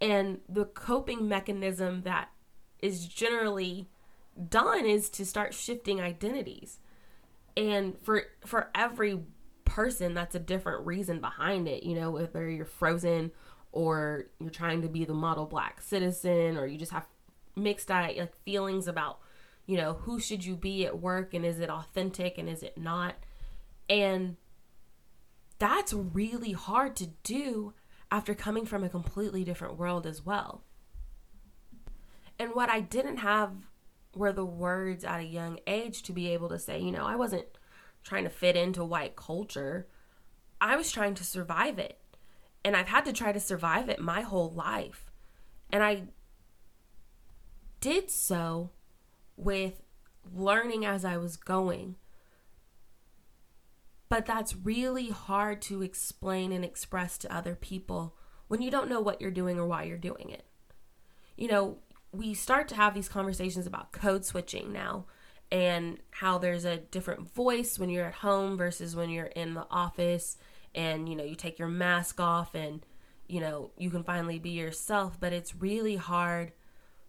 And 0.00 0.40
the 0.48 0.64
coping 0.64 1.28
mechanism 1.28 2.02
that 2.02 2.30
is 2.80 3.06
generally 3.06 3.88
done 4.48 4.84
is 4.84 5.08
to 5.10 5.24
start 5.24 5.54
shifting 5.54 6.00
identities. 6.00 6.78
And 7.56 7.98
for 8.02 8.24
for 8.44 8.70
every 8.74 9.20
person 9.64 10.14
that's 10.14 10.34
a 10.34 10.38
different 10.38 10.86
reason 10.86 11.20
behind 11.20 11.68
it, 11.68 11.82
you 11.82 11.94
know, 11.94 12.10
whether 12.10 12.48
you're 12.48 12.64
frozen 12.64 13.32
or 13.72 14.26
you're 14.40 14.50
trying 14.50 14.82
to 14.82 14.88
be 14.88 15.04
the 15.04 15.14
model 15.14 15.46
black 15.46 15.80
citizen 15.80 16.56
or 16.56 16.66
you 16.66 16.78
just 16.78 16.92
have 16.92 17.06
mixed 17.56 17.88
like 17.88 18.34
feelings 18.44 18.86
about, 18.86 19.18
you 19.66 19.76
know, 19.76 19.94
who 19.94 20.20
should 20.20 20.44
you 20.44 20.54
be 20.56 20.86
at 20.86 20.98
work 20.98 21.34
and 21.34 21.44
is 21.44 21.60
it 21.60 21.70
authentic 21.70 22.38
and 22.38 22.48
is 22.48 22.62
it 22.62 22.78
not? 22.78 23.14
And 23.88 24.36
that's 25.58 25.92
really 25.92 26.52
hard 26.52 26.96
to 26.96 27.06
do 27.22 27.72
after 28.10 28.34
coming 28.34 28.66
from 28.66 28.84
a 28.84 28.88
completely 28.88 29.44
different 29.44 29.78
world 29.78 30.06
as 30.06 30.24
well. 30.24 30.62
And 32.38 32.54
what 32.54 32.68
I 32.68 32.80
didn't 32.80 33.18
have 33.18 33.52
were 34.14 34.32
the 34.32 34.44
words 34.44 35.04
at 35.04 35.20
a 35.20 35.24
young 35.24 35.58
age 35.66 36.02
to 36.04 36.12
be 36.12 36.28
able 36.28 36.48
to 36.48 36.58
say, 36.58 36.80
you 36.80 36.92
know, 36.92 37.04
I 37.04 37.16
wasn't 37.16 37.46
trying 38.02 38.24
to 38.24 38.30
fit 38.30 38.56
into 38.56 38.84
white 38.84 39.16
culture. 39.16 39.86
I 40.60 40.76
was 40.76 40.90
trying 40.90 41.14
to 41.14 41.24
survive 41.24 41.78
it. 41.78 41.98
And 42.64 42.76
I've 42.76 42.88
had 42.88 43.04
to 43.04 43.12
try 43.12 43.32
to 43.32 43.40
survive 43.40 43.88
it 43.88 44.00
my 44.00 44.22
whole 44.22 44.50
life. 44.50 45.10
And 45.70 45.82
I 45.82 46.04
did 47.80 48.10
so 48.10 48.70
with 49.36 49.82
learning 50.34 50.84
as 50.84 51.04
I 51.04 51.16
was 51.16 51.36
going. 51.36 51.96
But 54.08 54.26
that's 54.26 54.56
really 54.56 55.10
hard 55.10 55.60
to 55.62 55.82
explain 55.82 56.52
and 56.52 56.64
express 56.64 57.18
to 57.18 57.34
other 57.34 57.54
people 57.54 58.16
when 58.48 58.62
you 58.62 58.70
don't 58.70 58.88
know 58.88 59.00
what 59.00 59.20
you're 59.20 59.30
doing 59.30 59.58
or 59.58 59.66
why 59.66 59.84
you're 59.84 59.98
doing 59.98 60.30
it. 60.30 60.44
You 61.36 61.48
know, 61.48 61.78
we 62.16 62.34
start 62.34 62.68
to 62.68 62.74
have 62.74 62.94
these 62.94 63.08
conversations 63.08 63.66
about 63.66 63.92
code 63.92 64.24
switching 64.24 64.72
now 64.72 65.06
and 65.50 65.98
how 66.10 66.38
there's 66.38 66.64
a 66.64 66.78
different 66.78 67.32
voice 67.32 67.78
when 67.78 67.88
you're 67.88 68.06
at 68.06 68.14
home 68.14 68.56
versus 68.56 68.96
when 68.96 69.10
you're 69.10 69.26
in 69.26 69.54
the 69.54 69.66
office 69.70 70.36
and 70.74 71.08
you 71.08 71.16
know 71.16 71.24
you 71.24 71.34
take 71.34 71.58
your 71.58 71.68
mask 71.68 72.20
off 72.20 72.54
and 72.54 72.84
you 73.28 73.40
know 73.40 73.70
you 73.76 73.90
can 73.90 74.02
finally 74.02 74.38
be 74.38 74.50
yourself. 74.50 75.18
But 75.20 75.32
it's 75.32 75.54
really 75.54 75.96
hard 75.96 76.52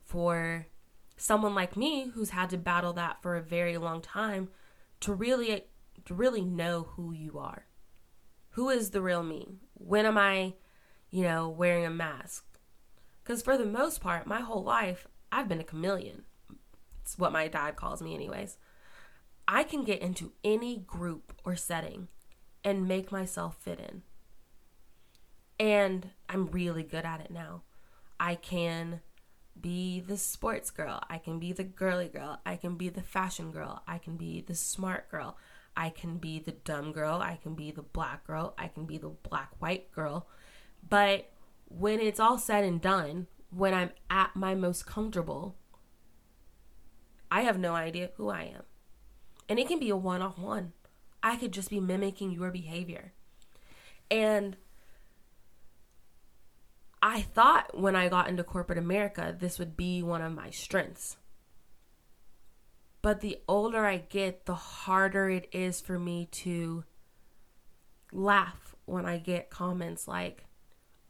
for 0.04 0.68
someone 1.18 1.56
like 1.56 1.76
me 1.76 2.10
who's 2.14 2.30
had 2.30 2.50
to 2.52 2.58
battle 2.58 2.94
that 2.94 3.22
for 3.22 3.36
a 3.36 3.42
very 3.42 3.78
long 3.78 4.02
time 4.02 4.50
to 5.02 5.14
really 5.14 5.66
to 6.06 6.14
really 6.14 6.46
know 6.46 6.84
who 6.96 7.12
you 7.12 7.40
are. 7.40 7.66
Who 8.52 8.70
is 8.70 8.92
the 8.92 9.02
real 9.02 9.24
me? 9.24 9.48
When 9.74 10.06
am 10.06 10.18
i 10.18 10.54
you 11.10 11.24
know 11.24 11.50
wearing 11.50 11.86
a 11.86 11.90
mask 11.90 12.57
because 13.28 13.42
for 13.42 13.58
the 13.58 13.66
most 13.66 14.00
part, 14.00 14.26
my 14.26 14.40
whole 14.40 14.64
life, 14.64 15.06
I've 15.34 15.50
been 15.50 15.60
a 15.60 15.66
chameleon. 15.66 16.24
It's 17.02 17.20
what 17.20 17.34
my 17.34 17.50
dad 17.50 17.76
calls 17.76 18.02
me, 18.02 18.16
anyways. 18.16 18.56
I 19.46 19.64
can 19.64 19.84
get 19.84 20.02
into 20.02 20.32
any 20.46 20.78
group 20.78 21.34
or 21.44 21.58
setting 21.58 22.08
and 22.64 22.88
make 22.88 23.12
myself 23.12 23.58
fit 23.60 23.82
in. 23.82 24.04
And 25.60 26.12
I'm 26.30 26.46
really 26.48 26.84
good 26.84 27.04
at 27.04 27.20
it 27.20 27.30
now. 27.30 27.64
I 28.18 28.36
can 28.36 29.02
be 29.60 30.00
the 30.00 30.18
sports 30.18 30.72
girl. 30.72 31.02
I 31.10 31.18
can 31.18 31.38
be 31.38 31.52
the 31.52 31.66
girly 31.66 32.08
girl. 32.08 32.40
I 32.46 32.56
can 32.56 32.78
be 32.78 32.88
the 32.88 33.04
fashion 33.04 33.52
girl. 33.52 33.84
I 33.86 33.98
can 33.98 34.16
be 34.16 34.40
the 34.40 34.56
smart 34.56 35.12
girl. 35.12 35.38
I 35.76 35.90
can 35.90 36.18
be 36.18 36.40
the 36.40 36.54
dumb 36.54 36.94
girl. 36.94 37.20
I 37.22 37.38
can 37.44 37.56
be 37.56 37.72
the 37.72 37.82
black 37.82 38.26
girl. 38.26 38.54
I 38.58 38.70
can 38.70 38.86
be 38.86 38.98
the 38.98 39.10
black 39.10 39.50
white 39.60 39.92
girl. 39.92 40.30
But 40.90 41.30
when 41.70 42.00
it's 42.00 42.20
all 42.20 42.38
said 42.38 42.64
and 42.64 42.82
done, 42.82 43.28
when 43.50 43.74
I'm 43.74 43.92
at 44.10 44.36
my 44.36 44.56
most 44.56 44.86
comfortable, 44.86 45.56
I 47.30 47.42
have 47.42 47.60
no 47.60 47.74
idea 47.74 48.12
who 48.16 48.30
I 48.30 48.44
am. 48.44 48.64
And 49.50 49.60
it 49.60 49.68
can 49.68 49.80
be 49.80 49.90
a 49.90 49.96
one 49.96 50.22
on 50.22 50.32
one. 50.32 50.74
I 51.24 51.36
could 51.36 51.52
just 51.52 51.70
be 51.70 51.80
mimicking 51.80 52.32
your 52.32 52.52
behavior. 52.52 53.14
And 54.10 54.58
I 57.02 57.22
thought 57.22 57.78
when 57.78 57.96
I 57.96 58.10
got 58.10 58.30
into 58.30 58.44
corporate 58.44 58.78
America, 58.78 59.36
this 59.38 59.60
would 59.60 59.78
be 59.78 60.02
one 60.02 60.22
of 60.22 60.34
my 60.34 60.50
strengths. 60.50 61.18
But 63.02 63.22
the 63.22 63.38
older 63.48 63.86
I 63.86 63.98
get, 63.98 64.46
the 64.46 64.56
harder 64.56 65.30
it 65.30 65.48
is 65.52 65.80
for 65.80 66.00
me 66.00 66.28
to 66.32 66.84
laugh 68.12 68.76
when 68.86 69.06
I 69.06 69.18
get 69.18 69.50
comments 69.50 70.08
like, 70.08 70.47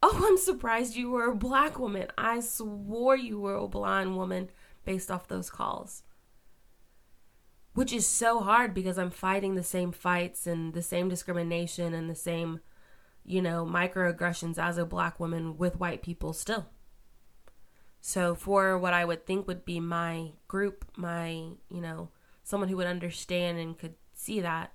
Oh, 0.10 0.26
I'm 0.26 0.38
surprised 0.38 0.96
you 0.96 1.12
were 1.12 1.30
a 1.30 1.36
black 1.36 1.78
woman. 1.78 2.08
I 2.18 2.40
swore 2.40 3.18
you 3.18 3.42
were 3.42 3.56
a 3.56 3.68
blonde 3.68 4.16
woman 4.16 4.50
based 4.86 5.12
off 5.12 5.28
those 5.28 5.50
calls. 5.50 6.04
Which 7.74 7.92
is 7.92 8.08
so 8.08 8.40
hard 8.40 8.74
because 8.74 8.98
I'm 8.98 9.10
fighting 9.12 9.56
the 9.56 9.64
same 9.64 9.92
fights 9.92 10.48
and 10.48 10.74
the 10.74 10.82
same 10.82 11.10
discrimination 11.10 11.94
and 11.94 12.10
the 12.10 12.16
same, 12.16 12.62
you 13.26 13.42
know, 13.42 13.66
microaggressions 13.66 14.58
as 14.58 14.78
a 14.78 14.86
black 14.86 15.20
woman 15.20 15.58
with 15.58 15.78
white 15.78 16.02
people 16.02 16.32
still. 16.32 16.68
So, 18.00 18.34
for 18.34 18.80
what 18.80 18.94
I 18.94 19.04
would 19.04 19.26
think 19.26 19.46
would 19.46 19.66
be 19.66 19.82
my 19.82 20.32
group, 20.48 20.86
my, 20.96 21.32
you 21.70 21.82
know, 21.82 22.12
someone 22.46 22.70
who 22.70 22.78
would 22.78 22.88
understand 22.88 23.60
and 23.60 23.78
could 23.78 23.96
see 24.14 24.40
that, 24.40 24.72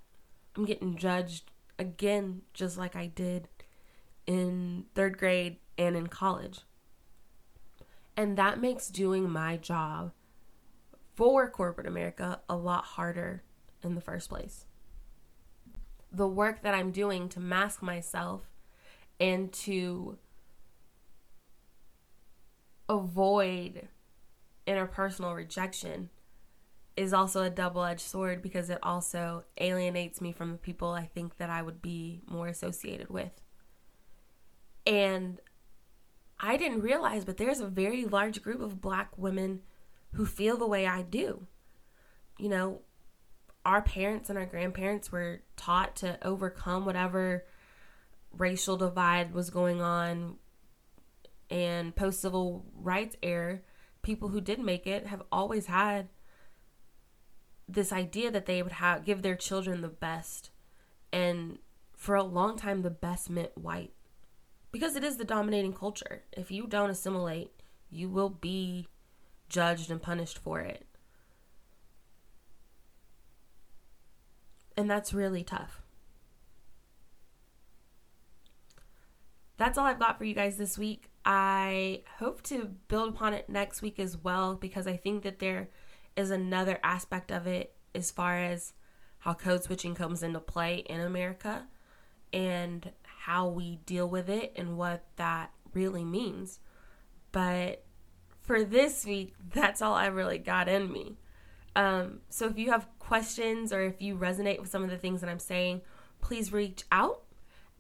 I'm 0.55 0.67
getting 0.67 0.95
judged 0.95 1.53
again, 1.79 2.43
just 2.53 2.77
like 2.77 2.95
I 2.95 3.07
did 3.07 3.49
in 4.27 4.85
third 4.95 5.19
grade 5.19 5.57
and 5.79 5.97
in 5.97 6.07
college. 6.07 6.61
And 8.17 8.37
that 8.37 8.61
makes 8.61 8.89
doing 8.89 9.29
my 9.29 9.57
job 9.57 10.13
for 11.15 11.49
corporate 11.51 11.87
America 11.87 12.41
a 12.49 12.57
lot 12.57 12.85
harder 12.85 13.43
in 13.83 13.95
the 13.95 14.01
first 14.01 14.29
place. 14.29 14.67
The 16.11 16.29
work 16.29 16.63
that 16.63 16.75
I'm 16.75 16.91
doing 16.91 17.29
to 17.31 17.41
mask 17.41 17.83
myself 17.83 18.43
and 19.19 19.53
to 19.53 20.19
avoid 22.89 23.89
interpersonal 24.67 25.35
rejection 25.35 26.11
is 26.97 27.15
also 27.15 27.43
a 27.43 27.51
double 27.51 27.83
edged 27.83 28.01
sword 28.01 28.43
because 28.43 28.69
it 28.69 28.79
also 28.83 29.45
alienates 29.59 30.21
me 30.21 30.33
from 30.33 30.53
the 30.53 30.59
people 30.59 30.91
I 30.91 31.07
think 31.07 31.39
that 31.39 31.49
I 31.49 31.63
would 31.63 31.81
be 31.81 32.21
more 32.27 32.49
associated 32.49 33.09
with. 33.09 33.41
And 34.87 35.41
I 36.39 36.57
didn't 36.57 36.81
realize, 36.81 37.25
but 37.25 37.37
there's 37.37 37.61
a 37.61 37.67
very 37.67 38.05
large 38.05 38.43
group 38.43 38.61
of 38.61 38.81
black 38.81 39.17
women 39.17 39.61
who 40.15 40.27
feel 40.27 40.57
the 40.57 40.67
way 40.67 40.87
I 40.87 41.03
do. 41.03 41.47
You 42.39 42.49
know, 42.49 42.81
our 43.65 43.83
parents 43.83 44.29
and 44.29 44.39
our 44.39 44.47
grandparents 44.47 45.13
were 45.13 45.43
taught 45.57 45.97
to 45.97 46.19
overcome 46.27 46.85
whatever 46.85 47.45
racial 48.33 48.77
divide 48.77 49.33
was 49.33 49.51
going 49.51 49.81
on 49.81 50.37
and 51.51 51.95
post 51.95 52.21
civil 52.21 52.65
rights 52.75 53.15
era, 53.23 53.61
people 54.03 54.29
who 54.29 54.41
did 54.41 54.59
make 54.59 54.87
it 54.87 55.07
have 55.07 55.23
always 55.31 55.67
had 55.67 56.09
this 57.69 57.93
idea 57.93 58.31
that 58.31 58.47
they 58.47 58.63
would 58.63 58.73
have 58.73 59.05
give 59.05 59.23
their 59.23 59.37
children 59.37 59.81
the 59.81 59.89
best. 59.89 60.51
And 61.13 61.59
for 61.97 62.15
a 62.15 62.25
long 62.25 62.57
time 62.57 62.83
the 62.83 62.91
best 62.91 63.31
meant 63.31 63.57
white. 63.57 63.93
Because 64.73 64.97
it 64.97 65.05
is 65.05 65.19
the 65.19 65.25
dominating 65.25 65.75
culture. 65.75 66.23
If 66.33 66.51
you 66.51 66.67
don't 66.67 66.91
assimilate, 66.91 67.53
you 67.91 68.09
will 68.09 68.31
be 68.31 68.89
judged 69.49 69.91
and 69.91 70.01
punished 70.01 70.39
for 70.39 70.61
it. 70.61 70.87
And 74.77 74.91
that's 74.91 75.13
really 75.13 75.45
tough. 75.45 75.83
That's 79.59 79.77
all 79.77 79.85
I've 79.85 79.99
got 79.99 80.17
for 80.17 80.25
you 80.25 80.35
guys 80.35 80.57
this 80.57 80.79
week. 80.79 81.11
I 81.25 82.03
hope 82.19 82.43
to 82.45 82.71
build 82.89 83.11
upon 83.11 83.35
it 83.35 83.49
next 83.49 83.83
week 83.83 84.01
as 84.01 84.17
well 84.17 84.55
because 84.57 84.87
I 84.87 84.97
think 84.97 85.23
that 85.23 85.39
there 85.39 85.69
is 86.17 86.31
another 86.31 86.81
aspect 86.83 87.31
of 87.31 87.47
it 87.47 87.75
as 87.95 88.11
far 88.11 88.39
as 88.39 88.73
how 89.19 89.35
code 89.35 89.63
switching 89.63 89.95
comes 89.95 90.23
into 90.23 90.41
play 90.41 90.79
in 90.89 91.01
America 91.01 91.67
and 92.33 92.91
how 93.25 93.47
we 93.47 93.77
deal 93.87 94.09
with 94.09 94.29
it 94.29 94.53
and 94.57 94.77
what 94.77 95.05
that 95.15 95.53
really 95.75 96.05
means. 96.05 96.59
But 97.31 97.85
for 98.43 98.65
this 98.65 99.05
week, 99.05 99.35
that's 99.55 99.81
all 99.81 99.95
I 99.95 100.07
really 100.07 100.39
got 100.39 100.69
in 100.69 100.91
me. 100.93 101.19
Um, 101.75 102.21
so 102.29 102.49
if 102.49 102.59
you 102.59 102.71
have 102.71 102.89
questions 102.99 103.73
or 103.73 103.83
if 103.83 104.03
you 104.03 104.17
resonate 104.17 104.61
with 104.61 104.71
some 104.71 104.83
of 104.83 104.91
the 104.91 104.99
things 104.99 105.21
that 105.21 105.31
I'm 105.31 105.39
saying, 105.39 105.83
please 106.21 106.53
reach 106.53 106.85
out 106.91 107.23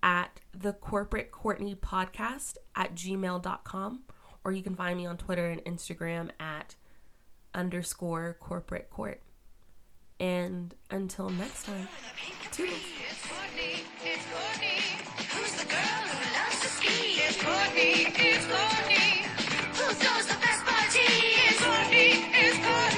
at 0.02 0.40
the 0.56 0.72
corporate 0.72 1.30
Courtney 1.32 1.74
podcast 1.74 2.56
at 2.76 2.94
gmail.com 2.94 4.02
or 4.44 4.52
you 4.52 4.62
can 4.62 4.74
find 4.74 4.96
me 4.96 5.06
on 5.06 5.16
Twitter 5.16 5.48
and 5.50 5.62
Instagram 5.64 6.30
at 6.38 6.76
underscore 7.52 8.36
corporate 8.40 8.90
court. 8.90 9.20
And 10.20 10.74
until 10.90 11.30
next 11.30 11.64
time, 11.64 11.88
toodles. 12.52 12.78
Courtney 17.44 18.06
is 18.30 18.46
Courtney. 18.46 19.24
Who 19.74 19.94
throws 19.94 20.26
the 20.26 20.38
best 20.40 20.64
party? 20.64 21.00
Is 21.50 21.58
Courtney 21.60 22.10
is 22.38 22.56
Courtney. 22.58 22.91